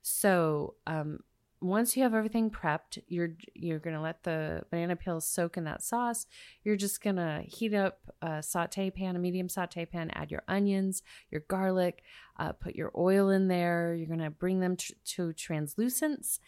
So, 0.02 0.75
um, 0.87 1.18
once 1.61 1.96
you 1.96 2.02
have 2.02 2.12
everything 2.12 2.50
prepped, 2.50 2.99
you're 3.08 3.30
you're 3.54 3.78
gonna 3.78 4.02
let 4.02 4.23
the 4.23 4.62
banana 4.70 4.96
peels 4.96 5.26
soak 5.26 5.56
in 5.56 5.64
that 5.64 5.82
sauce. 5.82 6.26
You're 6.62 6.76
just 6.76 7.02
gonna 7.02 7.42
heat 7.46 7.73
up 7.73 8.00
a 8.20 8.42
saute 8.42 8.90
pan, 8.90 9.16
a 9.16 9.18
medium 9.18 9.49
saute 9.49 9.87
pan. 9.87 10.11
Add 10.11 10.30
your 10.30 10.42
onions, 10.46 11.02
your 11.30 11.42
garlic, 11.49 12.02
uh, 12.38 12.52
put 12.52 12.75
your 12.75 12.92
oil 12.94 13.30
in 13.30 13.49
there. 13.49 13.94
You're 13.94 14.08
gonna 14.08 14.30
bring 14.30 14.61
them 14.61 14.76
t- 14.76 14.94
to 15.04 15.32
translucence, 15.32 16.38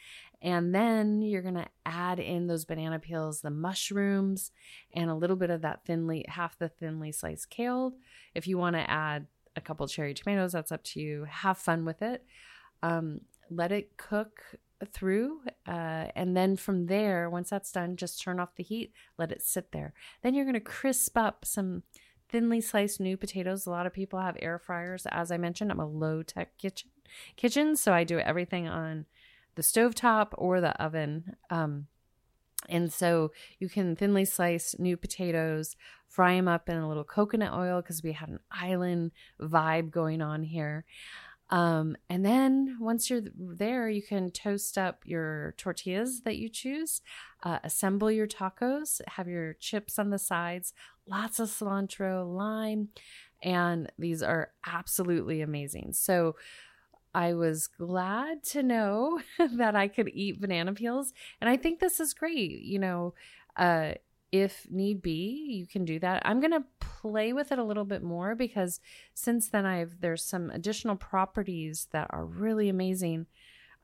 and 0.43 0.75
then 0.75 1.23
you're 1.23 1.43
gonna 1.43 1.69
add 1.85 2.19
in 2.19 2.47
those 2.47 2.65
banana 2.65 2.99
peels, 2.99 3.41
the 3.41 3.51
mushrooms, 3.51 4.53
and 4.95 5.11
a 5.11 5.15
little 5.15 5.37
bit 5.37 5.51
of 5.51 5.63
that 5.63 5.85
thinly 5.85 6.25
half 6.29 6.59
the 6.59 6.69
thinly 6.69 7.13
sliced 7.13 7.51
kale. 7.51 7.95
If 8.35 8.47
you 8.47 8.59
want 8.59 8.77
to 8.77 8.91
add 8.91 9.27
a 9.57 9.61
couple 9.61 9.87
cherry 9.89 10.15
tomatoes, 10.15 10.53
that's 10.53 10.73
up 10.73 10.85
to 10.85 11.01
you. 11.01 11.25
Have 11.25 11.59
fun 11.59 11.85
with 11.85 12.03
it. 12.03 12.25
Um, 12.83 13.23
let 13.51 13.73
it 13.73 13.97
cook 13.97 14.43
through 14.85 15.41
uh, 15.67 16.07
and 16.15 16.37
then 16.37 16.57
from 16.57 16.87
there 16.87 17.31
once 17.31 17.49
that's 17.49 17.73
done 17.73 17.97
just 17.97 18.21
turn 18.21 18.39
off 18.39 18.57
the 18.57 18.63
heat 18.63 18.93
let 19.19 19.33
it 19.33 19.41
sit 19.41 19.73
there 19.73 19.95
then 20.23 20.35
you're 20.35 20.45
going 20.45 20.55
to 20.55 20.61
crisp 20.61 21.17
up 21.17 21.45
some 21.45 21.83
thinly 22.29 22.61
sliced 22.61 23.01
new 23.01 23.17
potatoes 23.17 23.65
a 23.65 23.71
lot 23.71 23.87
of 23.87 23.93
people 23.93 24.21
have 24.21 24.37
air 24.43 24.59
fryers 24.59 25.07
as 25.11 25.31
i 25.31 25.39
mentioned 25.39 25.71
i'm 25.71 25.81
a 25.81 25.87
low 25.87 26.23
tech 26.23 26.59
kitchen 26.59 26.91
kitchen 27.37 27.75
so 27.75 27.93
i 27.93 28.05
do 28.05 28.19
everything 28.19 28.69
on 28.69 29.07
the 29.57 29.63
stove 29.63 29.95
top 29.95 30.35
or 30.39 30.61
the 30.61 30.81
oven. 30.83 31.37
Um, 31.51 31.87
and 32.69 32.93
so 32.93 33.33
you 33.59 33.69
can 33.69 33.97
thinly 33.97 34.25
slice 34.25 34.77
new 34.79 34.97
potatoes 34.97 35.77
fry 36.09 36.35
them 36.35 36.49
up 36.49 36.69
in 36.69 36.77
a 36.77 36.89
little 36.89 37.05
coconut 37.05 37.53
oil 37.53 37.83
because 37.83 38.03
we 38.03 38.13
had 38.13 38.31
an 38.31 38.41
island 38.51 39.11
vibe 39.39 39.91
going 39.91 40.23
on 40.23 40.43
here. 40.43 40.85
Um, 41.51 41.95
and 42.09 42.25
then 42.25 42.79
once 42.81 43.09
you're 43.09 43.21
there, 43.37 43.89
you 43.89 44.03
can 44.03 44.31
toast 44.31 44.79
up 44.79 45.03
your 45.05 45.55
tortillas 45.57 46.23
that 46.23 46.39
you 46.39 46.49
choose, 46.49 47.03
uh, 47.43 47.59
assemble 47.63 48.11
your 48.11 48.27
tacos, 48.27 49.01
have 49.07 49.29
your 49.29 49.53
chips 49.55 49.99
on 49.99 50.11
the 50.11 50.19
sides, 50.19 50.73
lots 51.07 51.39
of 51.39 51.49
cilantro, 51.49 52.27
lime, 52.27 52.89
and 53.43 53.93
these 53.99 54.23
are 54.23 54.53
absolutely 54.67 55.41
amazing. 55.41 55.93
So 55.93 56.35
I 57.17 57.33
was 57.33 57.67
glad 57.67 58.45
to 58.51 58.63
know 58.63 59.19
that 59.39 59.75
I 59.75 59.89
could 59.89 60.11
eat 60.13 60.39
banana 60.39 60.75
peels, 60.75 61.15
and 61.41 61.49
I 61.49 61.57
think 61.57 61.81
this 61.81 61.99
is 61.99 62.13
great. 62.13 62.61
You 62.61 62.79
know, 62.79 63.15
uh, 63.57 63.95
if 64.33 64.67
need 64.71 65.01
be 65.01 65.47
you 65.61 65.67
can 65.69 65.85
do 65.85 66.01
that 66.01 66.21
i'm 66.27 66.41
going 66.41 66.51
to 66.51 66.65
play 66.81 67.33
with 67.33 67.53
it 67.53 67.61
a 67.61 67.65
little 67.65 67.85
bit 67.85 68.03
more 68.03 68.35
because 68.35 68.81
since 69.15 69.49
then 69.49 69.65
i've 69.65 70.01
there's 70.01 70.25
some 70.25 70.51
additional 70.51 70.97
properties 70.97 71.87
that 71.93 72.09
are 72.11 72.27
really 72.27 72.69
amazing 72.69 73.25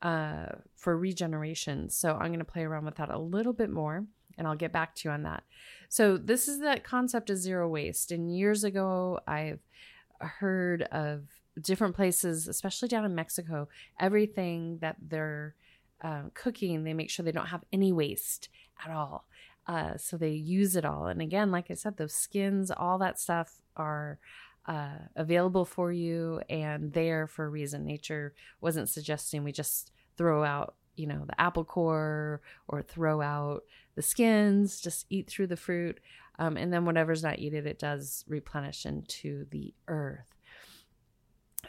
uh, 0.01 0.47
for 0.75 0.97
regeneration 0.97 1.89
so 1.89 2.15
i'm 2.15 2.27
going 2.27 2.39
to 2.39 2.45
play 2.45 2.63
around 2.63 2.83
with 2.83 2.95
that 2.95 3.09
a 3.09 3.17
little 3.17 3.53
bit 3.53 3.69
more 3.69 4.05
and 4.37 4.45
i'll 4.45 4.53
get 4.53 4.73
back 4.73 4.93
to 4.93 5.07
you 5.07 5.13
on 5.13 5.23
that 5.23 5.43
so 5.87 6.17
this 6.17 6.49
is 6.49 6.59
that 6.59 6.83
concept 6.83 7.29
of 7.29 7.37
zero 7.37 7.69
waste 7.69 8.11
and 8.11 8.35
years 8.35 8.65
ago 8.65 9.17
i've 9.25 9.61
heard 10.19 10.83
of 10.91 11.21
different 11.61 11.95
places 11.95 12.47
especially 12.47 12.87
down 12.87 13.05
in 13.05 13.13
mexico 13.13 13.67
everything 13.99 14.77
that 14.79 14.95
they're 15.01 15.55
uh, 16.01 16.23
cooking 16.33 16.83
they 16.83 16.93
make 16.93 17.09
sure 17.09 17.23
they 17.23 17.31
don't 17.31 17.47
have 17.47 17.63
any 17.71 17.91
waste 17.91 18.49
at 18.83 18.91
all 18.91 19.25
uh, 19.67 19.97
so 19.97 20.17
they 20.17 20.31
use 20.31 20.75
it 20.75 20.85
all. 20.85 21.07
And 21.07 21.21
again, 21.21 21.51
like 21.51 21.71
I 21.71 21.73
said, 21.73 21.97
those 21.97 22.13
skins, 22.13 22.69
all 22.69 22.97
that 22.97 23.19
stuff 23.19 23.61
are 23.77 24.19
uh, 24.65 24.97
available 25.15 25.65
for 25.65 25.91
you 25.91 26.41
and 26.49 26.93
there 26.93 27.27
for 27.27 27.45
a 27.45 27.49
reason. 27.49 27.85
Nature 27.85 28.33
wasn't 28.59 28.89
suggesting 28.89 29.43
we 29.43 29.51
just 29.51 29.91
throw 30.17 30.43
out, 30.43 30.75
you 30.95 31.07
know, 31.07 31.23
the 31.25 31.39
apple 31.39 31.63
core 31.63 32.41
or 32.67 32.81
throw 32.81 33.21
out 33.21 33.63
the 33.95 34.01
skins, 34.01 34.81
just 34.81 35.05
eat 35.09 35.29
through 35.29 35.47
the 35.47 35.57
fruit. 35.57 35.99
Um, 36.39 36.57
and 36.57 36.73
then 36.73 36.85
whatever's 36.85 37.23
not 37.23 37.39
eaten, 37.39 37.67
it 37.67 37.79
does 37.79 38.25
replenish 38.27 38.85
into 38.85 39.45
the 39.51 39.73
earth. 39.87 40.32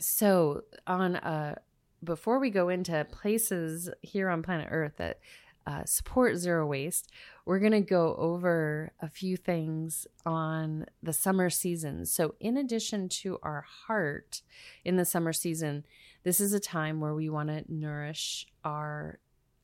So, 0.00 0.64
on 0.86 1.16
uh, 1.16 1.56
before 2.02 2.38
we 2.38 2.50
go 2.50 2.68
into 2.68 3.06
places 3.10 3.88
here 4.02 4.28
on 4.28 4.42
planet 4.42 4.68
Earth 4.70 4.94
that 4.96 5.20
uh, 5.66 5.84
support 5.84 6.36
zero 6.36 6.66
waste, 6.66 7.10
we're 7.46 7.58
going 7.58 7.72
to 7.72 7.80
go 7.80 8.14
over 8.16 8.92
a 9.00 9.08
few 9.08 9.36
things 9.36 10.06
on 10.26 10.84
the 11.02 11.12
summer 11.12 11.48
season. 11.48 12.04
So, 12.04 12.34
in 12.40 12.56
addition 12.56 13.08
to 13.10 13.38
our 13.42 13.64
heart 13.86 14.42
in 14.84 14.96
the 14.96 15.04
summer 15.04 15.32
season, 15.32 15.84
this 16.22 16.40
is 16.40 16.52
a 16.52 16.60
time 16.60 17.00
where 17.00 17.14
we 17.14 17.30
want 17.30 17.48
to 17.48 17.64
nourish 17.68 18.46
our 18.64 19.18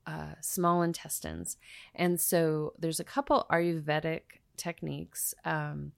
uh, 0.07 0.35
small 0.41 0.83
intestines. 0.83 1.59
And 1.95 2.21
so, 2.21 2.73
there's 2.79 3.01
a 3.01 3.05
couple 3.05 3.47
Ayurvedic 3.51 4.23
techniques. 4.57 5.35
Um, 5.45 5.93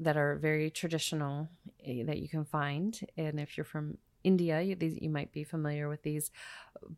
that 0.00 0.16
are 0.16 0.36
very 0.36 0.70
traditional 0.70 1.48
eh, 1.86 2.02
that 2.04 2.18
you 2.18 2.28
can 2.28 2.44
find. 2.44 2.98
And 3.16 3.38
if 3.38 3.56
you're 3.56 3.64
from 3.64 3.98
India, 4.24 4.60
you, 4.60 4.74
these, 4.74 4.98
you 5.00 5.08
might 5.08 5.32
be 5.32 5.44
familiar 5.44 5.88
with 5.88 6.02
these, 6.02 6.30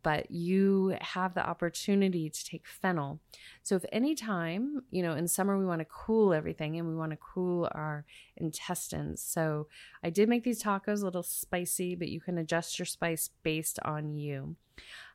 but 0.01 0.29
you 0.31 0.97
have 1.01 1.33
the 1.33 1.45
opportunity 1.45 2.29
to 2.29 2.45
take 2.45 2.67
fennel. 2.67 3.19
So, 3.61 3.75
if 3.75 3.85
any 3.91 4.15
time, 4.15 4.83
you 4.91 5.03
know, 5.03 5.13
in 5.13 5.27
summer 5.27 5.57
we 5.57 5.65
want 5.65 5.79
to 5.79 5.85
cool 5.85 6.33
everything 6.33 6.77
and 6.77 6.87
we 6.87 6.95
want 6.95 7.11
to 7.11 7.17
cool 7.17 7.69
our 7.73 8.05
intestines. 8.37 9.21
So, 9.21 9.67
I 10.03 10.09
did 10.09 10.27
make 10.27 10.43
these 10.43 10.61
tacos 10.61 11.01
a 11.01 11.05
little 11.05 11.23
spicy, 11.23 11.95
but 11.95 12.09
you 12.09 12.19
can 12.19 12.37
adjust 12.37 12.77
your 12.77 12.85
spice 12.85 13.29
based 13.43 13.79
on 13.85 14.17
you. 14.17 14.55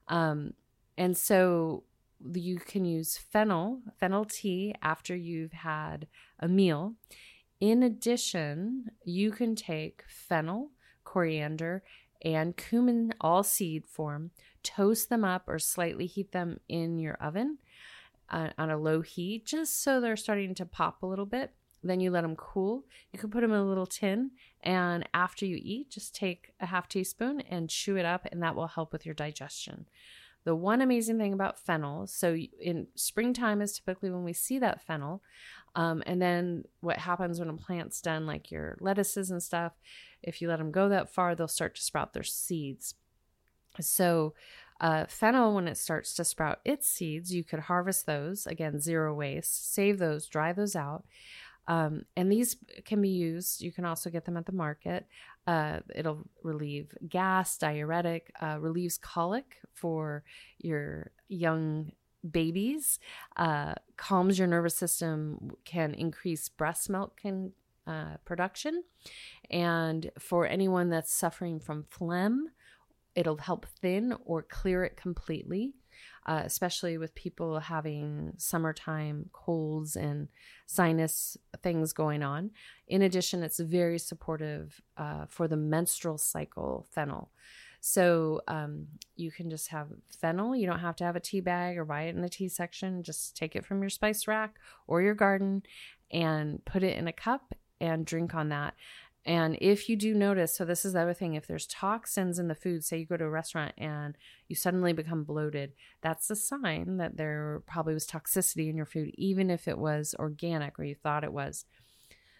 Um, 0.08 0.54
and 0.96 1.16
so, 1.16 1.84
you 2.32 2.58
can 2.58 2.84
use 2.84 3.16
fennel, 3.16 3.80
fennel 3.98 4.24
tea 4.24 4.74
after 4.82 5.14
you've 5.14 5.52
had 5.52 6.06
a 6.40 6.48
meal. 6.48 6.94
In 7.60 7.82
addition, 7.82 8.90
you 9.04 9.30
can 9.30 9.54
take 9.54 10.04
fennel 10.08 10.70
coriander, 11.08 11.82
and 12.22 12.56
cumin, 12.56 13.14
all 13.20 13.42
seed 13.42 13.86
form. 13.86 14.30
Toast 14.62 15.08
them 15.08 15.24
up 15.24 15.44
or 15.46 15.58
slightly 15.58 16.04
heat 16.04 16.32
them 16.32 16.60
in 16.68 16.98
your 16.98 17.14
oven 17.14 17.58
uh, 18.28 18.48
on 18.58 18.70
a 18.70 18.76
low 18.76 19.00
heat 19.00 19.46
just 19.46 19.82
so 19.82 20.00
they're 20.00 20.16
starting 20.16 20.54
to 20.54 20.66
pop 20.66 21.02
a 21.02 21.06
little 21.06 21.24
bit. 21.24 21.52
Then 21.82 22.00
you 22.00 22.10
let 22.10 22.22
them 22.22 22.36
cool. 22.36 22.84
You 23.12 23.18
can 23.18 23.30
put 23.30 23.40
them 23.40 23.52
in 23.52 23.58
a 23.58 23.64
little 23.64 23.86
tin, 23.86 24.32
and 24.62 25.08
after 25.14 25.46
you 25.46 25.58
eat, 25.62 25.90
just 25.90 26.14
take 26.14 26.52
a 26.60 26.66
half 26.66 26.88
teaspoon 26.88 27.40
and 27.40 27.70
chew 27.70 27.96
it 27.96 28.04
up, 28.04 28.26
and 28.30 28.42
that 28.42 28.56
will 28.56 28.66
help 28.66 28.92
with 28.92 29.06
your 29.06 29.14
digestion. 29.14 29.86
The 30.44 30.54
one 30.54 30.80
amazing 30.80 31.18
thing 31.18 31.32
about 31.32 31.58
fennel, 31.58 32.06
so 32.06 32.34
in 32.60 32.86
springtime 32.94 33.60
is 33.60 33.74
typically 33.74 34.10
when 34.10 34.24
we 34.24 34.32
see 34.32 34.58
that 34.60 34.80
fennel. 34.80 35.22
Um, 35.74 36.02
and 36.06 36.20
then 36.20 36.64
what 36.80 36.98
happens 36.98 37.38
when 37.38 37.50
a 37.50 37.54
plant's 37.54 38.00
done, 38.00 38.26
like 38.26 38.50
your 38.50 38.78
lettuces 38.80 39.30
and 39.30 39.42
stuff, 39.42 39.72
if 40.22 40.40
you 40.40 40.48
let 40.48 40.58
them 40.58 40.72
go 40.72 40.88
that 40.88 41.12
far, 41.12 41.34
they'll 41.34 41.48
start 41.48 41.74
to 41.74 41.82
sprout 41.82 42.12
their 42.12 42.22
seeds. 42.22 42.94
So, 43.80 44.34
uh, 44.80 45.06
fennel, 45.08 45.54
when 45.54 45.68
it 45.68 45.76
starts 45.76 46.14
to 46.14 46.24
sprout 46.24 46.60
its 46.64 46.88
seeds, 46.88 47.34
you 47.34 47.44
could 47.44 47.60
harvest 47.60 48.06
those 48.06 48.46
again, 48.46 48.80
zero 48.80 49.12
waste, 49.14 49.74
save 49.74 49.98
those, 49.98 50.26
dry 50.26 50.52
those 50.52 50.76
out. 50.76 51.04
Um, 51.66 52.06
and 52.16 52.32
these 52.32 52.56
can 52.84 53.02
be 53.02 53.10
used. 53.10 53.60
You 53.60 53.70
can 53.72 53.84
also 53.84 54.08
get 54.08 54.24
them 54.24 54.36
at 54.36 54.46
the 54.46 54.52
market. 54.52 55.06
Uh, 55.48 55.80
it'll 55.94 56.24
relieve 56.42 56.94
gas, 57.08 57.56
diuretic, 57.56 58.30
uh, 58.42 58.58
relieves 58.60 58.98
colic 58.98 59.56
for 59.72 60.22
your 60.58 61.10
young 61.28 61.90
babies, 62.30 62.98
uh, 63.36 63.74
calms 63.96 64.38
your 64.38 64.46
nervous 64.46 64.76
system, 64.76 65.50
can 65.64 65.94
increase 65.94 66.50
breast 66.50 66.90
milk 66.90 67.16
can, 67.22 67.52
uh, 67.86 68.18
production. 68.26 68.82
And 69.50 70.10
for 70.18 70.46
anyone 70.46 70.90
that's 70.90 71.14
suffering 71.14 71.60
from 71.60 71.86
phlegm, 71.88 72.50
it'll 73.14 73.38
help 73.38 73.64
thin 73.80 74.14
or 74.26 74.42
clear 74.42 74.84
it 74.84 74.96
completely 74.98 75.74
uh, 76.28 76.42
especially 76.44 76.98
with 76.98 77.14
people 77.14 77.58
having 77.58 78.34
summertime 78.36 79.30
colds 79.32 79.96
and 79.96 80.28
sinus 80.66 81.38
things 81.62 81.94
going 81.94 82.22
on. 82.22 82.50
In 82.86 83.00
addition, 83.00 83.42
it's 83.42 83.58
very 83.58 83.98
supportive 83.98 84.82
uh, 84.98 85.24
for 85.30 85.48
the 85.48 85.56
menstrual 85.56 86.18
cycle 86.18 86.86
fennel. 86.90 87.30
So 87.80 88.42
um, 88.46 88.88
you 89.16 89.30
can 89.30 89.48
just 89.48 89.68
have 89.68 89.88
fennel. 90.20 90.54
You 90.54 90.66
don't 90.66 90.80
have 90.80 90.96
to 90.96 91.04
have 91.04 91.16
a 91.16 91.20
tea 91.20 91.40
bag 91.40 91.78
or 91.78 91.86
buy 91.86 92.02
it 92.02 92.14
in 92.14 92.20
the 92.20 92.28
tea 92.28 92.48
section. 92.48 93.02
Just 93.02 93.34
take 93.34 93.56
it 93.56 93.64
from 93.64 93.80
your 93.80 93.88
spice 93.88 94.28
rack 94.28 94.56
or 94.86 95.00
your 95.00 95.14
garden 95.14 95.62
and 96.10 96.62
put 96.66 96.82
it 96.82 96.98
in 96.98 97.08
a 97.08 97.12
cup 97.12 97.54
and 97.80 98.04
drink 98.04 98.34
on 98.34 98.50
that. 98.50 98.74
And 99.24 99.58
if 99.60 99.88
you 99.88 99.96
do 99.96 100.14
notice, 100.14 100.56
so 100.56 100.64
this 100.64 100.84
is 100.84 100.94
the 100.94 101.02
other 101.02 101.12
thing, 101.12 101.34
if 101.34 101.46
there's 101.46 101.66
toxins 101.66 102.38
in 102.38 102.48
the 102.48 102.54
food, 102.54 102.84
say 102.84 102.98
you 102.98 103.06
go 103.06 103.16
to 103.16 103.24
a 103.24 103.30
restaurant 103.30 103.74
and 103.76 104.16
you 104.48 104.56
suddenly 104.56 104.92
become 104.92 105.24
bloated, 105.24 105.72
that's 106.00 106.30
a 106.30 106.36
sign 106.36 106.96
that 106.96 107.16
there 107.16 107.62
probably 107.66 107.94
was 107.94 108.06
toxicity 108.06 108.70
in 108.70 108.76
your 108.76 108.86
food, 108.86 109.10
even 109.18 109.50
if 109.50 109.68
it 109.68 109.76
was 109.76 110.14
organic 110.18 110.78
or 110.78 110.84
you 110.84 110.94
thought 110.94 111.24
it 111.24 111.32
was. 111.32 111.66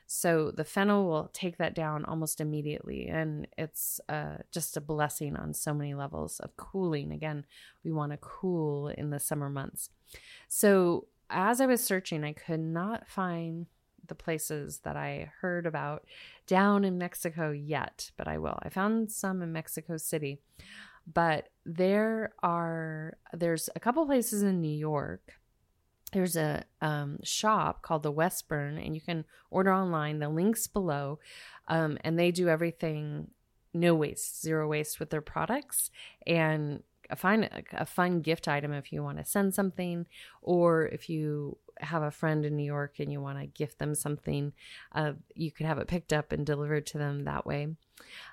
So 0.06 0.50
the 0.50 0.64
fennel 0.64 1.06
will 1.06 1.30
take 1.34 1.58
that 1.58 1.74
down 1.74 2.06
almost 2.06 2.40
immediately. 2.40 3.08
And 3.08 3.46
it's 3.58 4.00
uh, 4.08 4.38
just 4.50 4.78
a 4.78 4.80
blessing 4.80 5.36
on 5.36 5.52
so 5.52 5.74
many 5.74 5.92
levels 5.92 6.40
of 6.40 6.56
cooling. 6.56 7.12
Again, 7.12 7.44
we 7.84 7.92
want 7.92 8.12
to 8.12 8.18
cool 8.18 8.88
in 8.88 9.10
the 9.10 9.20
summer 9.20 9.50
months. 9.50 9.90
So 10.48 11.08
as 11.28 11.60
I 11.60 11.66
was 11.66 11.84
searching, 11.84 12.24
I 12.24 12.32
could 12.32 12.60
not 12.60 13.06
find 13.06 13.66
the 14.08 14.14
places 14.14 14.80
that 14.84 14.96
I 14.96 15.30
heard 15.40 15.66
about 15.66 16.04
down 16.46 16.84
in 16.84 16.98
Mexico 16.98 17.50
yet, 17.50 18.10
but 18.16 18.28
I 18.28 18.38
will. 18.38 18.58
I 18.62 18.68
found 18.68 19.10
some 19.10 19.42
in 19.42 19.52
Mexico 19.52 19.96
City. 19.96 20.40
But 21.12 21.48
there 21.64 22.32
are 22.42 23.16
there's 23.32 23.70
a 23.74 23.80
couple 23.80 24.04
places 24.06 24.42
in 24.42 24.60
New 24.60 24.76
York. 24.76 25.34
There's 26.12 26.36
a 26.36 26.64
um, 26.80 27.18
shop 27.22 27.82
called 27.82 28.02
the 28.02 28.10
Westbourne, 28.10 28.78
and 28.78 28.94
you 28.94 29.00
can 29.00 29.24
order 29.50 29.72
online. 29.72 30.18
The 30.18 30.28
links 30.28 30.66
below, 30.66 31.18
um, 31.68 31.98
and 32.02 32.18
they 32.18 32.30
do 32.30 32.48
everything 32.48 33.28
no 33.74 33.94
waste, 33.94 34.42
zero 34.42 34.68
waste 34.68 34.98
with 34.98 35.10
their 35.10 35.20
products, 35.20 35.90
and 36.26 36.82
a, 37.10 37.48
a 37.72 37.86
fun 37.86 38.20
gift 38.20 38.48
item 38.48 38.72
if 38.72 38.92
you 38.92 39.02
want 39.02 39.18
to 39.18 39.24
send 39.24 39.54
something, 39.54 40.06
or 40.42 40.86
if 40.86 41.08
you 41.08 41.56
have 41.80 42.02
a 42.02 42.10
friend 42.10 42.44
in 42.44 42.56
New 42.56 42.64
York 42.64 42.98
and 42.98 43.12
you 43.12 43.20
want 43.20 43.38
to 43.38 43.46
gift 43.46 43.78
them 43.78 43.94
something, 43.94 44.52
uh, 44.92 45.12
you 45.34 45.50
could 45.50 45.66
have 45.66 45.78
it 45.78 45.88
picked 45.88 46.12
up 46.12 46.32
and 46.32 46.44
delivered 46.44 46.86
to 46.86 46.98
them 46.98 47.24
that 47.24 47.46
way. 47.46 47.68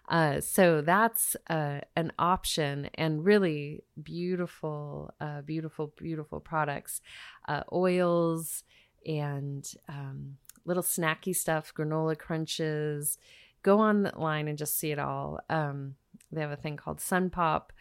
Uh, 0.09 0.39
so 0.39 0.81
that's 0.81 1.35
uh, 1.49 1.79
an 1.95 2.11
option 2.19 2.89
and 2.95 3.25
really 3.25 3.83
beautiful, 4.01 5.13
uh, 5.19 5.41
beautiful, 5.41 5.93
beautiful 5.97 6.39
products, 6.39 7.01
uh, 7.47 7.63
oils 7.71 8.63
and 9.05 9.73
um, 9.87 10.37
little 10.65 10.83
snacky 10.83 11.35
stuff, 11.35 11.73
granola 11.73 12.17
crunches. 12.17 13.17
Go 13.63 13.79
online 13.79 14.47
and 14.47 14.57
just 14.57 14.77
see 14.77 14.91
it 14.91 14.99
all. 14.99 15.39
Um, 15.49 15.95
they 16.31 16.41
have 16.41 16.51
a 16.51 16.55
thing 16.55 16.77
called 16.77 17.01
Sun 17.01 17.31
Pop, 17.31 17.73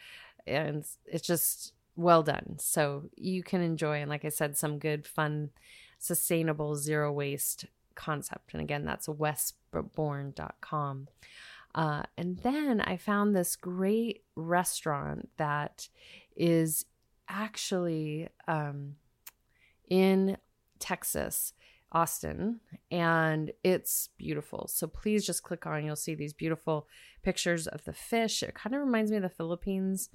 and 0.46 0.84
it's 1.06 1.26
just 1.26 1.74
well 1.96 2.22
done. 2.22 2.56
So 2.58 3.10
you 3.16 3.42
can 3.42 3.60
enjoy, 3.60 4.00
and 4.00 4.10
like 4.10 4.24
I 4.24 4.30
said, 4.30 4.56
some 4.56 4.78
good, 4.78 5.06
fun, 5.06 5.50
sustainable, 5.98 6.76
zero 6.76 7.12
waste 7.12 7.66
concept. 7.94 8.52
And 8.52 8.62
again, 8.62 8.84
that's 8.84 9.06
westbourne.com. 9.06 11.08
Uh, 11.74 12.02
and 12.16 12.38
then 12.38 12.80
I 12.80 12.96
found 12.96 13.34
this 13.34 13.56
great 13.56 14.22
restaurant 14.36 15.28
that 15.38 15.88
is 16.36 16.86
actually 17.28 18.28
um, 18.46 18.94
in 19.88 20.36
Texas, 20.78 21.52
Austin, 21.90 22.60
and 22.90 23.52
it's 23.62 24.08
beautiful. 24.18 24.68
So 24.68 24.86
please 24.86 25.26
just 25.26 25.42
click 25.42 25.66
on, 25.66 25.84
you'll 25.84 25.96
see 25.96 26.14
these 26.14 26.32
beautiful 26.32 26.86
pictures 27.22 27.66
of 27.66 27.84
the 27.84 27.92
fish. 27.92 28.42
It 28.42 28.54
kind 28.54 28.74
of 28.74 28.82
reminds 28.82 29.10
me 29.10 29.16
of 29.16 29.22
the 29.22 29.28
Philippines 29.28 30.10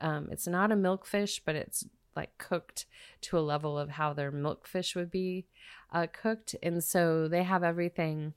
um, 0.00 0.28
it's 0.30 0.46
not 0.46 0.72
a 0.72 0.76
milkfish, 0.76 1.40
but 1.44 1.54
it's 1.54 1.84
like 2.16 2.36
cooked 2.38 2.86
to 3.22 3.38
a 3.38 3.40
level 3.40 3.78
of 3.78 3.90
how 3.90 4.12
their 4.12 4.32
milkfish 4.32 4.94
would 4.94 5.10
be 5.10 5.46
uh, 5.92 6.06
cooked. 6.12 6.54
And 6.62 6.82
so 6.82 7.28
they 7.28 7.42
have 7.42 7.62
everything 7.62 8.34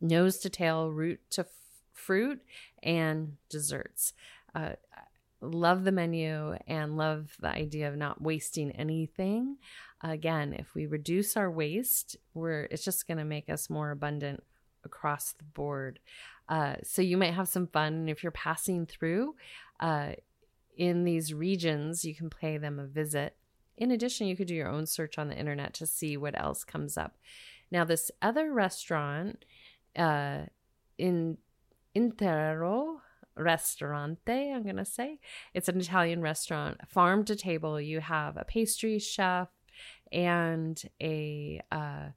nose 0.00 0.38
to 0.38 0.50
tail, 0.50 0.90
root 0.90 1.20
to 1.30 1.42
f- 1.42 1.48
fruit, 1.92 2.40
and 2.82 3.36
desserts. 3.48 4.12
Uh, 4.54 4.72
love 5.40 5.84
the 5.84 5.92
menu 5.92 6.56
and 6.66 6.96
love 6.96 7.36
the 7.40 7.48
idea 7.48 7.88
of 7.88 7.96
not 7.96 8.20
wasting 8.20 8.70
anything. 8.72 9.56
Again, 10.02 10.54
if 10.58 10.74
we 10.74 10.86
reduce 10.86 11.36
our 11.36 11.50
waste, 11.50 12.16
we're 12.34 12.64
it's 12.70 12.84
just 12.84 13.06
going 13.06 13.18
to 13.18 13.24
make 13.24 13.48
us 13.48 13.70
more 13.70 13.90
abundant 13.90 14.42
across 14.84 15.32
the 15.32 15.44
board. 15.44 15.98
Uh, 16.48 16.76
so 16.82 17.02
you 17.02 17.16
might 17.16 17.34
have 17.34 17.48
some 17.48 17.66
fun 17.66 18.08
if 18.08 18.22
you're 18.22 18.32
passing 18.32 18.86
through. 18.86 19.34
Uh, 19.80 20.12
in 20.76 21.04
these 21.04 21.34
regions, 21.34 22.04
you 22.04 22.14
can 22.14 22.30
pay 22.30 22.58
them 22.58 22.78
a 22.78 22.86
visit. 22.86 23.36
In 23.76 23.90
addition, 23.90 24.26
you 24.26 24.36
could 24.36 24.46
do 24.46 24.54
your 24.54 24.68
own 24.68 24.86
search 24.86 25.18
on 25.18 25.28
the 25.28 25.36
internet 25.36 25.74
to 25.74 25.86
see 25.86 26.16
what 26.16 26.38
else 26.38 26.64
comes 26.64 26.96
up. 26.96 27.16
Now, 27.70 27.84
this 27.84 28.10
other 28.22 28.52
restaurant 28.52 29.44
uh, 29.96 30.42
in 30.98 31.38
Intero 31.94 33.00
Restaurante, 33.36 34.52
I'm 34.54 34.62
going 34.62 34.76
to 34.76 34.84
say, 34.84 35.18
it's 35.52 35.68
an 35.68 35.80
Italian 35.80 36.22
restaurant, 36.22 36.88
farm 36.88 37.24
to 37.24 37.36
table. 37.36 37.80
You 37.80 38.00
have 38.00 38.36
a 38.36 38.44
pastry 38.44 38.98
chef 38.98 39.48
and 40.12 40.80
a 41.02 41.60
uh, 41.70 42.08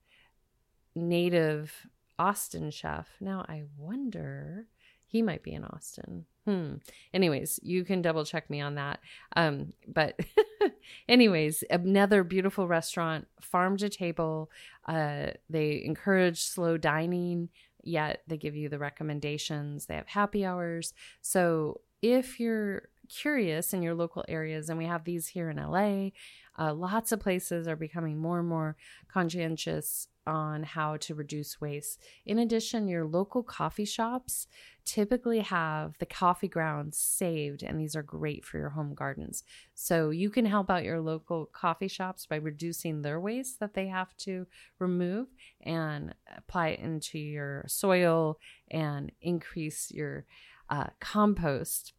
native 0.96 1.88
Austin 2.18 2.72
chef. 2.72 3.10
Now, 3.20 3.46
I 3.48 3.64
wonder, 3.78 4.68
he 5.10 5.24
might 5.24 5.42
be 5.42 5.54
in 5.54 5.66
Austin. 5.66 6.26
Hmm. 6.46 6.76
Anyways, 7.14 7.60
you 7.64 7.84
can 7.84 8.04
double 8.04 8.24
check 8.24 8.48
me 8.48 8.62
on 8.62 8.76
that. 8.76 9.00
Um, 9.36 9.74
but 9.88 10.20
anyways, 11.10 11.64
another 11.72 12.24
beautiful 12.24 12.68
restaurant, 12.68 13.28
farm 13.42 13.76
to 13.78 13.90
table. 13.90 14.52
Uh, 14.88 15.32
they 15.50 15.84
encourage 15.84 16.42
slow 16.42 16.78
dining, 16.78 17.50
yet 17.84 18.22
they 18.28 18.38
give 18.38 18.56
you 18.56 18.70
the 18.70 18.78
recommendations. 18.78 19.88
They 19.88 19.96
have 19.96 20.08
happy 20.08 20.46
hours. 20.46 20.94
So 21.22 21.82
if 22.04 22.40
you're 22.40 22.90
curious 23.10 23.74
in 23.74 23.82
your 23.82 23.96
local 23.96 24.24
areas, 24.28 24.70
and 24.70 24.78
we 24.78 24.86
have 24.86 25.06
these 25.06 25.28
here 25.28 25.50
in 25.50 25.58
LA, 25.58 26.12
uh, 26.60 26.74
lots 26.74 27.12
of 27.12 27.20
places 27.20 27.68
are 27.68 27.76
becoming 27.76 28.20
more 28.20 28.40
and 28.40 28.48
more 28.48 28.78
conscientious 29.12 30.08
on 30.30 30.64
how 30.64 30.98
to 30.98 31.16
reduce 31.16 31.60
waste. 31.60 32.00
In 32.26 32.40
addition, 32.40 32.88
your 32.88 33.06
local 33.06 33.44
coffee 33.44 33.86
shops 33.86 34.48
typically 34.86 35.40
have 35.40 35.98
the 36.00 36.06
coffee 36.06 36.48
grounds 36.48 36.98
saved, 36.98 37.64
and 37.64 37.80
these 37.80 37.96
are 37.96 38.04
great 38.04 38.46
for 38.46 38.58
your 38.58 38.70
home 38.70 38.94
gardens. 38.94 39.44
So 39.74 40.12
you 40.12 40.30
can 40.30 40.46
help 40.46 40.70
out 40.70 40.84
your 40.84 41.02
local 41.02 41.48
coffee 41.48 41.88
shops 41.88 42.26
by 42.26 42.38
reducing 42.38 43.02
their 43.02 43.20
waste 43.20 43.60
that 43.60 43.74
they 43.74 43.88
have 43.88 44.16
to 44.18 44.48
remove 44.80 45.28
and 45.62 46.14
apply 46.38 46.70
it 46.70 46.80
into 46.80 47.20
your 47.20 47.66
soil 47.68 48.40
and 48.72 49.12
increase 49.22 49.92
your 49.92 50.26
uh, 50.70 50.88
compost 51.00 51.94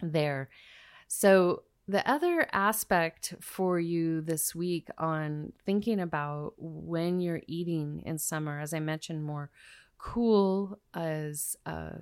there. 0.00 0.48
So 1.08 1.62
the 1.86 2.08
other 2.08 2.48
aspect 2.52 3.34
for 3.40 3.78
you 3.78 4.22
this 4.22 4.54
week 4.54 4.88
on 4.96 5.52
thinking 5.66 6.00
about 6.00 6.54
when 6.56 7.20
you're 7.20 7.42
eating 7.46 8.02
in 8.06 8.18
summer, 8.18 8.58
as 8.58 8.72
I 8.72 8.80
mentioned, 8.80 9.24
more 9.24 9.50
cool 9.98 10.78
is 10.96 11.56
uh, 11.66 11.98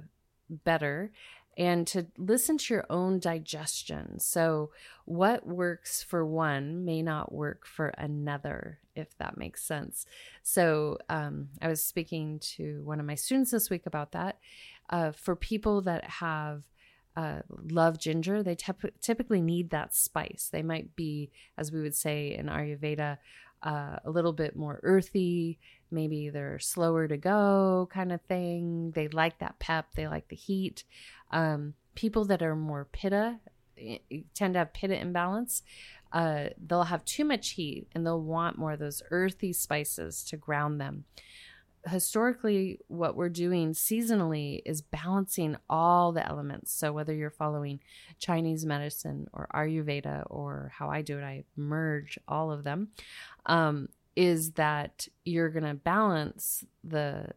better, 0.48 1.10
and 1.56 1.86
to 1.88 2.06
listen 2.16 2.58
to 2.58 2.74
your 2.74 2.86
own 2.90 3.18
digestion. 3.18 4.20
So, 4.20 4.70
what 5.04 5.46
works 5.46 6.02
for 6.02 6.24
one 6.24 6.84
may 6.84 7.02
not 7.02 7.32
work 7.32 7.66
for 7.66 7.88
another, 7.98 8.78
if 8.94 9.16
that 9.18 9.36
makes 9.36 9.62
sense. 9.62 10.06
So, 10.42 10.98
um, 11.08 11.48
I 11.60 11.68
was 11.68 11.84
speaking 11.84 12.38
to 12.56 12.82
one 12.84 13.00
of 13.00 13.06
my 13.06 13.16
students 13.16 13.50
this 13.50 13.68
week 13.68 13.86
about 13.86 14.12
that. 14.12 14.38
Uh, 14.90 15.12
for 15.12 15.36
people 15.36 15.80
that 15.82 16.04
have 16.04 16.64
uh, 17.16 17.40
love 17.70 17.98
ginger, 17.98 18.42
they 18.42 18.54
tep- 18.54 19.00
typically 19.00 19.42
need 19.42 19.70
that 19.70 19.94
spice. 19.94 20.48
They 20.50 20.62
might 20.62 20.96
be, 20.96 21.30
as 21.58 21.70
we 21.70 21.82
would 21.82 21.94
say 21.94 22.34
in 22.34 22.46
Ayurveda, 22.46 23.18
uh, 23.62 23.96
a 24.04 24.10
little 24.10 24.32
bit 24.32 24.56
more 24.56 24.80
earthy. 24.82 25.58
Maybe 25.90 26.30
they're 26.30 26.58
slower 26.58 27.06
to 27.06 27.16
go, 27.16 27.88
kind 27.92 28.12
of 28.12 28.22
thing. 28.22 28.92
They 28.94 29.08
like 29.08 29.38
that 29.38 29.58
pep. 29.58 29.88
They 29.94 30.08
like 30.08 30.28
the 30.28 30.36
heat. 30.36 30.84
Um, 31.30 31.74
people 31.94 32.24
that 32.26 32.42
are 32.42 32.56
more 32.56 32.88
pitta 32.90 33.38
tend 34.34 34.54
to 34.54 34.58
have 34.58 34.72
pitta 34.72 34.98
imbalance, 34.98 35.62
uh, 36.12 36.46
they'll 36.66 36.84
have 36.84 37.04
too 37.04 37.24
much 37.24 37.50
heat 37.50 37.86
and 37.94 38.06
they'll 38.06 38.20
want 38.20 38.58
more 38.58 38.72
of 38.72 38.78
those 38.78 39.02
earthy 39.10 39.52
spices 39.52 40.24
to 40.24 40.36
ground 40.36 40.80
them. 40.80 41.04
Historically, 41.88 42.78
what 42.88 43.16
we're 43.16 43.28
doing 43.28 43.72
seasonally 43.72 44.62
is 44.64 44.82
balancing 44.82 45.56
all 45.68 46.12
the 46.12 46.26
elements. 46.26 46.72
So, 46.72 46.92
whether 46.92 47.12
you're 47.12 47.30
following 47.30 47.80
Chinese 48.18 48.64
medicine 48.64 49.28
or 49.32 49.48
Ayurveda 49.52 50.24
or 50.30 50.72
how 50.76 50.88
I 50.88 51.02
do 51.02 51.18
it, 51.18 51.24
I 51.24 51.44
merge 51.56 52.18
all 52.28 52.52
of 52.52 52.64
them. 52.64 52.88
Um, 53.46 53.88
is 54.14 54.52
that 54.52 55.08
you're 55.24 55.48
going 55.48 55.64
to 55.64 55.74
balance 55.74 56.64
the 56.84 57.30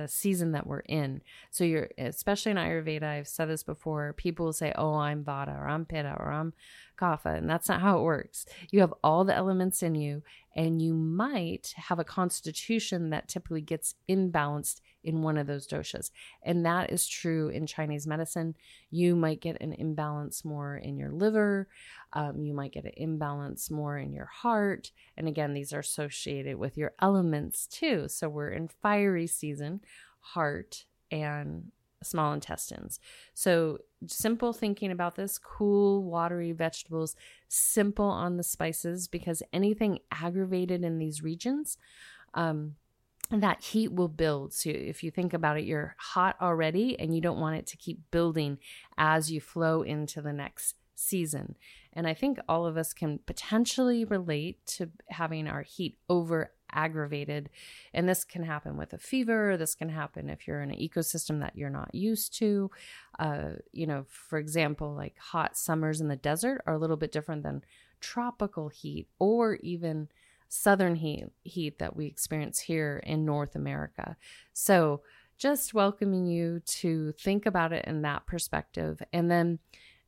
the 0.00 0.08
season 0.08 0.52
that 0.52 0.66
we're 0.66 0.80
in. 0.80 1.20
So 1.50 1.64
you're 1.64 1.90
especially 1.98 2.52
in 2.52 2.56
Ayurveda, 2.56 3.02
I've 3.02 3.28
said 3.28 3.48
this 3.48 3.62
before, 3.62 4.14
people 4.14 4.46
will 4.46 4.52
say, 4.52 4.72
"Oh, 4.76 4.94
I'm 4.94 5.24
Vata 5.24 5.58
or 5.58 5.68
I'm 5.68 5.84
Pitta 5.84 6.16
or 6.18 6.32
I'm 6.32 6.54
Kapha," 6.98 7.36
and 7.36 7.48
that's 7.48 7.68
not 7.68 7.80
how 7.80 7.98
it 7.98 8.02
works. 8.02 8.46
You 8.70 8.80
have 8.80 8.94
all 9.04 9.24
the 9.24 9.34
elements 9.34 9.82
in 9.82 9.94
you 9.94 10.22
and 10.56 10.82
you 10.82 10.94
might 10.94 11.74
have 11.76 11.98
a 11.98 12.04
constitution 12.04 13.10
that 13.10 13.28
typically 13.28 13.60
gets 13.60 13.94
imbalanced 14.08 14.80
in 15.02 15.22
one 15.22 15.38
of 15.38 15.46
those 15.46 15.66
doshas. 15.66 16.10
And 16.42 16.64
that 16.66 16.90
is 16.90 17.06
true 17.06 17.48
in 17.48 17.66
Chinese 17.66 18.06
medicine. 18.06 18.54
You 18.90 19.16
might 19.16 19.40
get 19.40 19.60
an 19.60 19.72
imbalance 19.72 20.44
more 20.44 20.76
in 20.76 20.96
your 20.96 21.10
liver, 21.10 21.68
um, 22.12 22.42
you 22.42 22.52
might 22.52 22.72
get 22.72 22.84
an 22.84 22.92
imbalance 22.96 23.70
more 23.70 23.96
in 23.98 24.12
your 24.12 24.26
heart. 24.26 24.90
And 25.16 25.28
again, 25.28 25.54
these 25.54 25.72
are 25.72 25.80
associated 25.80 26.56
with 26.56 26.76
your 26.76 26.92
elements 27.00 27.66
too. 27.66 28.08
So 28.08 28.28
we're 28.28 28.50
in 28.50 28.68
fiery 28.68 29.26
season, 29.26 29.80
heart 30.20 30.84
and 31.10 31.70
small 32.02 32.32
intestines. 32.32 32.98
So 33.34 33.78
simple 34.06 34.52
thinking 34.52 34.90
about 34.90 35.16
this 35.16 35.38
cool, 35.38 36.02
watery 36.02 36.52
vegetables, 36.52 37.14
simple 37.48 38.06
on 38.06 38.36
the 38.36 38.42
spices 38.42 39.08
because 39.08 39.42
anything 39.52 39.98
aggravated 40.10 40.82
in 40.82 40.98
these 40.98 41.22
regions, 41.22 41.76
um, 42.34 42.76
that 43.30 43.62
heat 43.62 43.92
will 43.92 44.08
build. 44.08 44.52
So 44.52 44.70
if 44.70 45.04
you 45.04 45.10
think 45.10 45.32
about 45.32 45.56
it, 45.56 45.64
you're 45.64 45.94
hot 45.98 46.36
already 46.40 46.98
and 46.98 47.14
you 47.14 47.20
don't 47.20 47.38
want 47.38 47.56
it 47.56 47.66
to 47.68 47.76
keep 47.76 48.10
building 48.10 48.58
as 48.98 49.30
you 49.30 49.40
flow 49.40 49.82
into 49.82 50.20
the 50.20 50.32
next 50.32 50.74
season. 50.96 51.56
And 51.92 52.06
I 52.06 52.14
think 52.14 52.38
all 52.48 52.66
of 52.66 52.76
us 52.76 52.92
can 52.92 53.20
potentially 53.26 54.04
relate 54.04 54.64
to 54.66 54.90
having 55.08 55.48
our 55.48 55.62
heat 55.62 55.96
over 56.08 56.52
aggravated. 56.72 57.50
And 57.92 58.08
this 58.08 58.24
can 58.24 58.44
happen 58.44 58.76
with 58.76 58.92
a 58.92 58.98
fever. 58.98 59.56
This 59.56 59.74
can 59.74 59.88
happen 59.88 60.28
if 60.28 60.46
you're 60.46 60.62
in 60.62 60.70
an 60.70 60.78
ecosystem 60.78 61.40
that 61.40 61.56
you're 61.56 61.70
not 61.70 61.94
used 61.94 62.36
to. 62.38 62.70
Uh, 63.18 63.50
you 63.72 63.86
know, 63.86 64.04
for 64.08 64.38
example, 64.38 64.94
like 64.94 65.16
hot 65.18 65.56
summers 65.56 66.00
in 66.00 66.08
the 66.08 66.16
desert 66.16 66.62
are 66.66 66.74
a 66.74 66.78
little 66.78 66.96
bit 66.96 67.12
different 67.12 67.42
than 67.42 67.64
tropical 68.00 68.68
heat 68.68 69.08
or 69.18 69.56
even 69.56 70.08
southern 70.50 70.96
heat, 70.96 71.26
heat 71.42 71.78
that 71.78 71.96
we 71.96 72.06
experience 72.06 72.58
here 72.60 73.02
in 73.06 73.24
North 73.24 73.54
America. 73.54 74.16
So, 74.52 75.00
just 75.38 75.72
welcoming 75.72 76.26
you 76.26 76.60
to 76.66 77.12
think 77.12 77.46
about 77.46 77.72
it 77.72 77.86
in 77.86 78.02
that 78.02 78.26
perspective. 78.26 79.00
And 79.10 79.30
then 79.30 79.58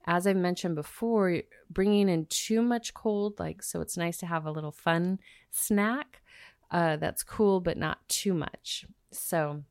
as 0.05 0.27
I 0.27 0.35
mentioned 0.35 0.75
before, 0.75 1.43
bringing 1.71 2.09
in 2.09 2.27
too 2.27 2.61
much 2.61 2.93
cold, 2.93 3.39
like, 3.39 3.63
so 3.63 3.81
it's 3.81 3.97
nice 3.97 4.19
to 4.19 4.27
have 4.27 4.47
a 4.47 4.51
little 4.51 4.73
fun 4.73 5.21
snack 5.51 6.21
uh, 6.71 6.97
that's 6.97 7.23
cool, 7.23 7.61
but 7.61 7.77
not 7.77 8.07
too 8.09 8.35
much. 8.35 8.85
So, 9.13 9.63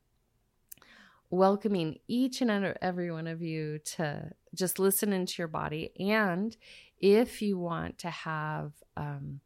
welcoming 1.30 1.98
each 2.08 2.40
and 2.40 2.76
every 2.80 3.10
one 3.10 3.26
of 3.26 3.42
you 3.42 3.78
to 3.78 4.30
just 4.54 4.78
listen 4.78 5.12
into 5.12 5.34
your 5.38 5.48
body. 5.48 5.92
And 5.98 6.56
if 6.98 7.42
you 7.42 7.58
want 7.58 7.98
to 7.98 8.10
have 8.10 8.72
um, 8.96 9.40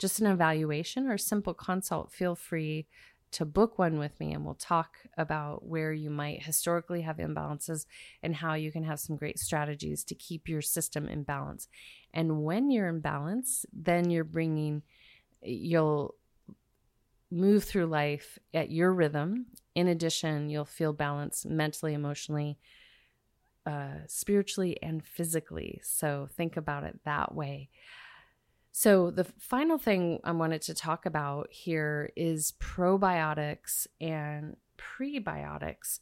just 0.00 0.20
an 0.20 0.26
evaluation 0.26 1.06
or 1.06 1.18
simple 1.18 1.54
consult, 1.54 2.10
feel 2.10 2.34
free 2.34 2.86
to 3.32 3.44
book 3.44 3.78
one 3.78 3.98
with 3.98 4.18
me 4.18 4.32
and 4.32 4.44
we'll 4.44 4.54
talk 4.54 4.96
about 5.16 5.64
where 5.64 5.92
you 5.92 6.10
might 6.10 6.42
historically 6.42 7.02
have 7.02 7.18
imbalances 7.18 7.86
and 8.22 8.34
how 8.34 8.54
you 8.54 8.72
can 8.72 8.82
have 8.82 8.98
some 8.98 9.14
great 9.14 9.38
strategies 9.38 10.02
to 10.02 10.14
keep 10.16 10.48
your 10.48 10.62
system 10.62 11.08
in 11.08 11.22
balance. 11.22 11.68
And 12.12 12.42
when 12.42 12.70
you're 12.70 12.88
in 12.88 13.00
balance, 13.00 13.64
then 13.72 14.10
you're 14.10 14.24
bringing, 14.24 14.82
you'll 15.42 16.16
move 17.30 17.62
through 17.62 17.86
life 17.86 18.38
at 18.52 18.70
your 18.70 18.92
rhythm. 18.92 19.46
In 19.76 19.86
addition, 19.86 20.50
you'll 20.50 20.64
feel 20.64 20.92
balanced 20.92 21.46
mentally, 21.46 21.94
emotionally, 21.94 22.58
uh, 23.64 23.98
spiritually, 24.08 24.76
and 24.82 25.04
physically. 25.04 25.80
So 25.84 26.28
think 26.36 26.56
about 26.56 26.82
it 26.82 26.98
that 27.04 27.32
way. 27.32 27.68
So, 28.72 29.10
the 29.10 29.24
final 29.38 29.78
thing 29.78 30.20
I 30.22 30.32
wanted 30.32 30.62
to 30.62 30.74
talk 30.74 31.04
about 31.04 31.48
here 31.50 32.10
is 32.16 32.52
probiotics 32.60 33.86
and 34.00 34.56
prebiotics. 34.78 35.98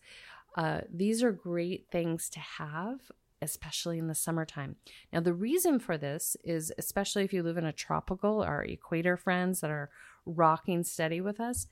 Uh, 0.56 0.82
these 0.92 1.22
are 1.22 1.32
great 1.32 1.86
things 1.90 2.28
to 2.30 2.40
have, 2.40 3.00
especially 3.40 3.98
in 3.98 4.08
the 4.08 4.14
summertime. 4.14 4.76
Now, 5.12 5.20
the 5.20 5.32
reason 5.32 5.78
for 5.78 5.96
this 5.96 6.36
is, 6.44 6.72
especially 6.78 7.24
if 7.24 7.32
you 7.32 7.42
live 7.42 7.56
in 7.56 7.64
a 7.64 7.72
tropical, 7.72 8.42
our 8.42 8.64
equator 8.64 9.16
friends 9.16 9.60
that 9.60 9.70
are 9.70 9.90
rocking 10.26 10.84
steady 10.84 11.20
with 11.20 11.40
us. 11.40 11.66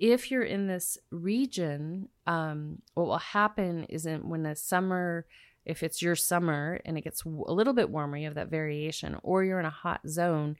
If 0.00 0.30
you're 0.30 0.42
in 0.42 0.66
this 0.66 0.98
region, 1.10 2.08
um, 2.26 2.78
what 2.94 3.06
will 3.06 3.18
happen 3.18 3.84
is 3.84 4.06
not 4.06 4.24
when 4.24 4.42
the 4.42 4.56
summer, 4.56 5.26
if 5.64 5.82
it's 5.82 6.02
your 6.02 6.16
summer 6.16 6.80
and 6.84 6.96
it 6.96 7.04
gets 7.04 7.24
a 7.24 7.28
little 7.28 7.72
bit 7.72 7.90
warmer, 7.90 8.16
you 8.16 8.24
have 8.24 8.34
that 8.34 8.50
variation, 8.50 9.16
or 9.22 9.44
you're 9.44 9.60
in 9.60 9.66
a 9.66 9.70
hot 9.70 10.00
zone, 10.08 10.56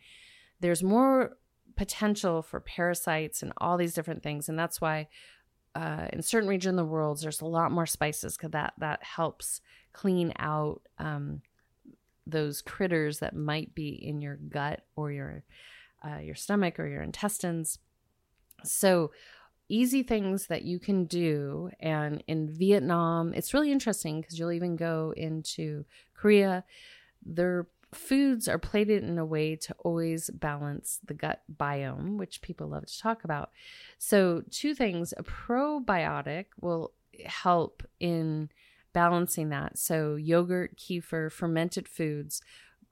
there's 0.61 0.83
more 0.83 1.37
potential 1.77 2.43
for 2.43 2.61
parasites 2.61 3.43
and 3.43 3.53
all 3.57 3.77
these 3.77 3.95
different 3.95 4.23
things. 4.23 4.49
And 4.49 4.59
that's 4.59 4.81
why 4.81 5.09
uh, 5.75 6.09
in 6.13 6.23
certain 6.23 6.49
regions 6.49 6.73
of 6.73 6.77
the 6.77 6.85
world, 6.85 7.21
there's 7.21 7.41
a 7.41 7.47
lot 7.47 7.73
more 7.73 7.87
spices 7.87 8.37
because 8.37 8.51
that, 8.51 8.75
that 8.79 9.03
helps 9.03 9.61
clean 9.93 10.33
out 10.39 10.83
um, 10.99 11.43
those 12.27 12.63
critters 12.63 13.19
that 13.21 13.35
might 13.35 13.75
be 13.75 13.89
in 13.89 14.21
your 14.21 14.37
gut 14.37 14.85
or 14.97 15.11
your 15.11 15.45
uh, 16.03 16.19
your 16.19 16.35
stomach 16.35 16.81
or 16.81 16.87
your 16.87 17.03
intestines. 17.03 17.79
So, 18.65 19.11
easy 19.71 20.03
things 20.03 20.47
that 20.49 20.63
you 20.63 20.79
can 20.79 21.05
do. 21.05 21.71
And 21.81 22.23
in 22.27 22.49
Vietnam, 22.49 23.33
it's 23.33 23.55
really 23.55 23.73
interesting 23.73 24.21
because 24.21 24.39
you'll 24.39 24.53
even 24.53 24.77
go 24.77 25.15
into 25.17 25.85
Korea. 26.15 26.65
Their 27.25 27.67
foods 27.95 28.49
are 28.49 28.59
plated 28.59 29.03
in 29.03 29.19
a 29.19 29.25
way 29.25 29.57
to 29.57 29.75
always 29.81 30.31
balance 30.31 31.01
the 31.05 31.15
gut 31.15 31.43
biome, 31.55 32.17
which 32.19 32.43
people 32.43 32.69
love 32.69 32.87
to 32.87 32.99
talk 32.99 33.25
about. 33.25 33.51
So, 33.99 34.43
two 34.51 34.75
things 34.75 35.13
a 35.17 35.23
probiotic 35.23 36.47
will 36.61 36.93
help 37.25 37.83
in 37.99 38.51
balancing 38.93 39.49
that. 39.51 39.79
So, 39.79 40.17
yogurt, 40.17 40.77
kefir, 40.77 41.33
fermented 41.33 41.89
foods 41.89 42.43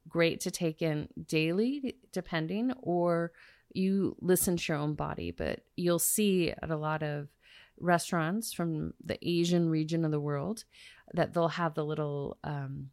great 0.09 0.41
to 0.41 0.51
take 0.51 0.83
in 0.83 1.09
daily, 1.27 1.97
depending, 2.13 2.73
or 2.81 3.33
you 3.73 4.17
listen 4.21 4.57
to 4.57 4.73
your 4.73 4.79
own 4.79 4.95
body. 4.95 5.31
But 5.31 5.61
you'll 5.77 5.99
see 5.99 6.51
at 6.51 6.71
a 6.71 6.77
lot 6.77 7.03
of 7.03 7.29
restaurants 7.81 8.53
from 8.53 8.95
the 9.05 9.19
Asian 9.27 9.69
region 9.69 10.05
of 10.05 10.11
the 10.11 10.21
world 10.21 10.65
that 11.15 11.33
they'll 11.33 11.49
have 11.49 11.75
the 11.75 11.85
little 11.85 12.37
um, 12.45 12.91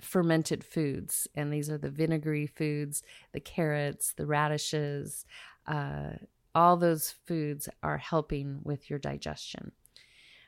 fermented 0.00 0.64
foods. 0.64 1.26
And 1.34 1.52
these 1.52 1.70
are 1.70 1.78
the 1.78 1.90
vinegary 1.90 2.46
foods, 2.46 3.02
the 3.32 3.40
carrots, 3.40 4.12
the 4.12 4.26
radishes. 4.26 5.24
Uh, 5.66 6.10
all 6.54 6.76
those 6.76 7.14
foods 7.26 7.68
are 7.82 7.98
helping 7.98 8.60
with 8.62 8.88
your 8.90 8.98
digestion. 8.98 9.72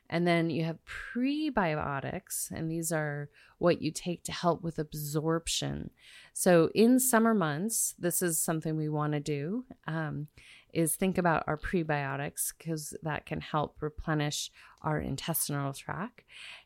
And 0.09 0.25
then 0.25 0.49
you 0.49 0.63
have 0.63 0.77
prebiotics, 0.85 2.49
and 2.51 2.71
these 2.71 2.91
are 2.91 3.29
what 3.57 3.81
you 3.81 3.91
take 3.91 4.23
to 4.23 4.31
help 4.31 4.61
with 4.61 4.79
absorption. 4.79 5.89
So 6.33 6.69
in 6.73 6.99
summer 6.99 7.33
months, 7.33 7.95
this 7.99 8.21
is 8.21 8.41
something 8.41 8.77
we 8.77 8.89
want 8.89 9.13
to 9.13 9.19
do. 9.19 9.65
Um, 9.87 10.27
is 10.73 10.95
think 10.95 11.17
about 11.17 11.43
our 11.47 11.57
prebiotics 11.57 12.53
because 12.55 12.93
that 13.01 13.25
can 13.25 13.41
help 13.41 13.77
replenish 13.81 14.51
our 14.81 14.99
intestinal 14.99 15.73
tract. 15.73 16.23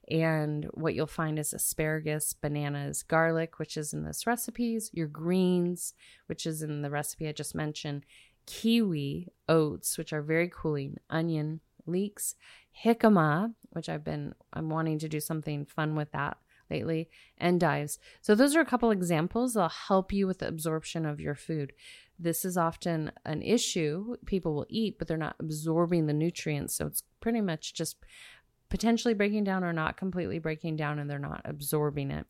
And 0.10 0.66
what 0.74 0.96
you'll 0.96 1.08
find 1.08 1.40
is 1.40 1.54
asparagus, 1.54 2.34
bananas, 2.34 3.04
garlic, 3.04 3.58
which 3.58 3.78
is 3.78 3.94
in 3.94 4.04
this 4.04 4.28
recipes, 4.28 4.90
your 4.92 5.08
greens, 5.08 5.94
which 6.26 6.46
is 6.46 6.62
in 6.62 6.82
the 6.82 6.90
recipe 6.90 7.28
I 7.28 7.32
just 7.32 7.56
mentioned, 7.56 8.06
kiwi, 8.46 9.30
oats, 9.48 9.98
which 9.98 10.12
are 10.12 10.22
very 10.22 10.52
cooling, 10.54 10.98
onion, 11.10 11.62
leeks, 11.92 12.36
jicama, 12.84 13.54
which 13.72 13.90
I've 13.90 14.04
been 14.04 14.34
I'm 14.54 14.70
wanting 14.70 15.00
to 15.00 15.10
do 15.10 15.20
something 15.20 15.66
fun 15.66 15.96
with 15.96 16.12
that 16.12 16.38
lately, 16.70 17.10
endives. 17.40 18.00
So 18.22 18.34
those 18.34 18.56
are 18.56 18.62
a 18.62 18.66
couple 18.66 18.92
examples 18.92 19.54
that'll 19.54 19.70
help 19.70 20.14
you 20.14 20.26
with 20.26 20.40
the 20.40 20.48
absorption 20.48 21.06
of 21.06 21.20
your 21.20 21.36
food. 21.36 21.74
This 22.18 22.46
is 22.46 22.58
often 22.58 23.12
an 23.26 23.42
issue. 23.42 24.16
People 24.26 24.56
will 24.56 24.68
eat, 24.70 24.98
but 24.98 25.08
they're 25.08 25.18
not 25.18 25.36
absorbing 25.40 26.06
the 26.06 26.14
nutrients. 26.14 26.76
So 26.76 26.88
it's 26.88 27.04
pretty 27.20 27.42
much 27.42 27.74
just 27.74 27.98
potentially 28.70 29.14
breaking 29.14 29.44
down 29.44 29.64
or 29.64 29.74
not 29.74 29.98
completely 29.98 30.40
breaking 30.40 30.78
down 30.78 30.98
and 30.98 31.10
they're 31.10 31.20
not 31.20 31.42
absorbing 31.44 32.10
it. 32.10 32.26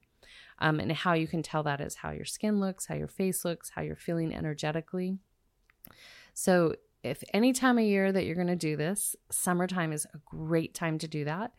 Um, 0.59 0.79
and 0.79 0.91
how 0.91 1.13
you 1.13 1.27
can 1.27 1.43
tell 1.43 1.63
that 1.63 1.81
is 1.81 1.95
how 1.95 2.11
your 2.11 2.25
skin 2.25 2.59
looks, 2.59 2.85
how 2.85 2.95
your 2.95 3.07
face 3.07 3.45
looks, 3.45 3.71
how 3.71 3.81
you're 3.81 3.95
feeling 3.95 4.33
energetically. 4.33 5.17
So, 6.33 6.75
if 7.03 7.23
any 7.33 7.53
time 7.53 7.77
of 7.77 7.83
year 7.83 8.11
that 8.11 8.25
you're 8.25 8.35
going 8.35 8.47
to 8.47 8.55
do 8.55 8.75
this, 8.75 9.15
summertime 9.31 9.91
is 9.91 10.05
a 10.13 10.19
great 10.25 10.73
time 10.73 10.97
to 10.99 11.07
do 11.07 11.25
that 11.25 11.51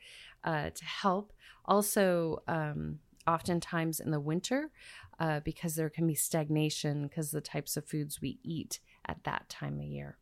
uh, 0.44 0.70
to 0.70 0.84
help. 0.84 1.32
Also, 1.64 2.42
um, 2.48 2.98
oftentimes 3.26 4.00
in 4.00 4.10
the 4.10 4.20
winter, 4.20 4.70
uh, 5.18 5.40
because 5.40 5.74
there 5.74 5.90
can 5.90 6.06
be 6.06 6.14
stagnation 6.14 7.04
because 7.04 7.30
the 7.30 7.40
types 7.40 7.76
of 7.76 7.86
foods 7.86 8.20
we 8.20 8.38
eat 8.42 8.80
at 9.06 9.22
that 9.24 9.48
time 9.48 9.78
of 9.78 9.84
year. 9.84 10.16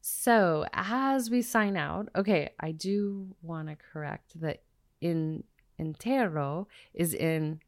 So, 0.00 0.64
as 0.72 1.30
we 1.30 1.42
sign 1.42 1.76
out, 1.76 2.08
okay, 2.14 2.50
I 2.60 2.72
do 2.72 3.34
want 3.42 3.68
to 3.68 3.76
correct 3.76 4.40
that 4.40 4.62
in 5.00 5.42
Intero 5.80 6.66
is 6.94 7.12
in 7.12 7.60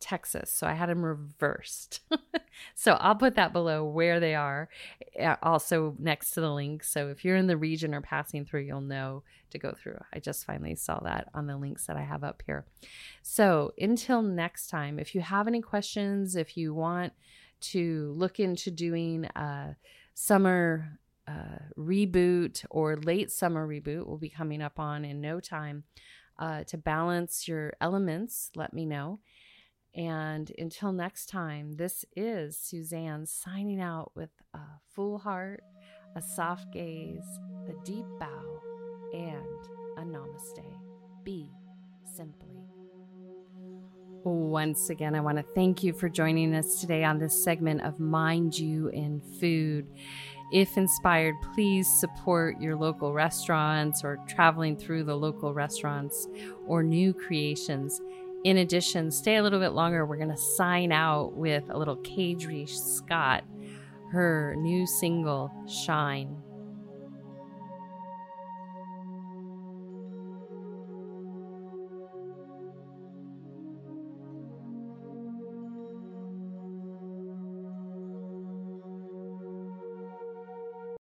Texas. 0.00 0.50
So 0.50 0.66
I 0.66 0.74
had 0.74 0.88
them 0.88 1.04
reversed. 1.04 2.00
so 2.74 2.92
I'll 2.92 3.14
put 3.14 3.34
that 3.36 3.52
below 3.52 3.84
where 3.84 4.20
they 4.20 4.34
are, 4.34 4.68
also 5.42 5.94
next 5.98 6.32
to 6.32 6.40
the 6.40 6.52
link. 6.52 6.84
So 6.84 7.08
if 7.08 7.24
you're 7.24 7.36
in 7.36 7.46
the 7.46 7.56
region 7.56 7.94
or 7.94 8.00
passing 8.00 8.44
through, 8.44 8.62
you'll 8.62 8.80
know 8.80 9.22
to 9.50 9.58
go 9.58 9.72
through. 9.72 9.98
I 10.12 10.18
just 10.18 10.44
finally 10.44 10.74
saw 10.74 11.00
that 11.00 11.28
on 11.34 11.46
the 11.46 11.56
links 11.56 11.86
that 11.86 11.96
I 11.96 12.02
have 12.02 12.24
up 12.24 12.42
here. 12.46 12.66
So 13.22 13.72
until 13.78 14.22
next 14.22 14.68
time, 14.68 14.98
if 14.98 15.14
you 15.14 15.20
have 15.20 15.46
any 15.46 15.60
questions, 15.60 16.36
if 16.36 16.56
you 16.56 16.74
want 16.74 17.12
to 17.60 18.14
look 18.16 18.38
into 18.38 18.70
doing 18.70 19.24
a 19.34 19.76
summer 20.14 20.98
uh, 21.26 21.58
reboot 21.76 22.64
or 22.70 22.96
late 22.96 23.30
summer 23.30 23.66
reboot, 23.66 24.06
will 24.06 24.18
be 24.18 24.30
coming 24.30 24.62
up 24.62 24.78
on 24.78 25.04
in 25.04 25.20
no 25.20 25.40
time. 25.40 25.84
Uh, 26.38 26.62
to 26.62 26.78
balance 26.78 27.48
your 27.48 27.72
elements, 27.80 28.50
let 28.54 28.72
me 28.72 28.86
know. 28.86 29.18
And 29.98 30.52
until 30.56 30.92
next 30.92 31.26
time, 31.26 31.72
this 31.72 32.04
is 32.14 32.56
Suzanne 32.56 33.26
signing 33.26 33.80
out 33.80 34.12
with 34.14 34.30
a 34.54 34.60
full 34.94 35.18
heart, 35.18 35.64
a 36.14 36.22
soft 36.22 36.72
gaze, 36.72 37.26
a 37.68 37.72
deep 37.84 38.06
bow, 38.20 38.60
and 39.12 39.42
a 39.96 40.02
namaste. 40.02 40.62
Be 41.24 41.50
simply. 42.04 42.60
Once 44.22 44.88
again, 44.88 45.16
I 45.16 45.20
want 45.20 45.38
to 45.38 45.44
thank 45.54 45.82
you 45.82 45.92
for 45.92 46.08
joining 46.08 46.54
us 46.54 46.80
today 46.80 47.02
on 47.02 47.18
this 47.18 47.42
segment 47.42 47.82
of 47.82 47.98
Mind 47.98 48.56
You 48.56 48.88
in 48.90 49.20
Food. 49.40 49.88
If 50.52 50.76
inspired, 50.76 51.34
please 51.54 51.88
support 51.98 52.60
your 52.60 52.76
local 52.76 53.12
restaurants 53.12 54.04
or 54.04 54.18
traveling 54.28 54.76
through 54.76 55.04
the 55.04 55.16
local 55.16 55.52
restaurants 55.52 56.28
or 56.66 56.84
new 56.84 57.12
creations 57.12 58.00
in 58.44 58.58
addition, 58.58 59.10
stay 59.10 59.36
a 59.36 59.42
little 59.42 59.60
bit 59.60 59.70
longer. 59.70 60.06
We're 60.06 60.16
going 60.16 60.30
to 60.30 60.36
sign 60.36 60.92
out 60.92 61.36
with 61.36 61.64
a 61.70 61.78
little 61.78 61.96
Kadri 61.96 62.68
Scott, 62.68 63.44
her 64.12 64.54
new 64.56 64.86
single, 64.86 65.50
Shine. 65.68 66.36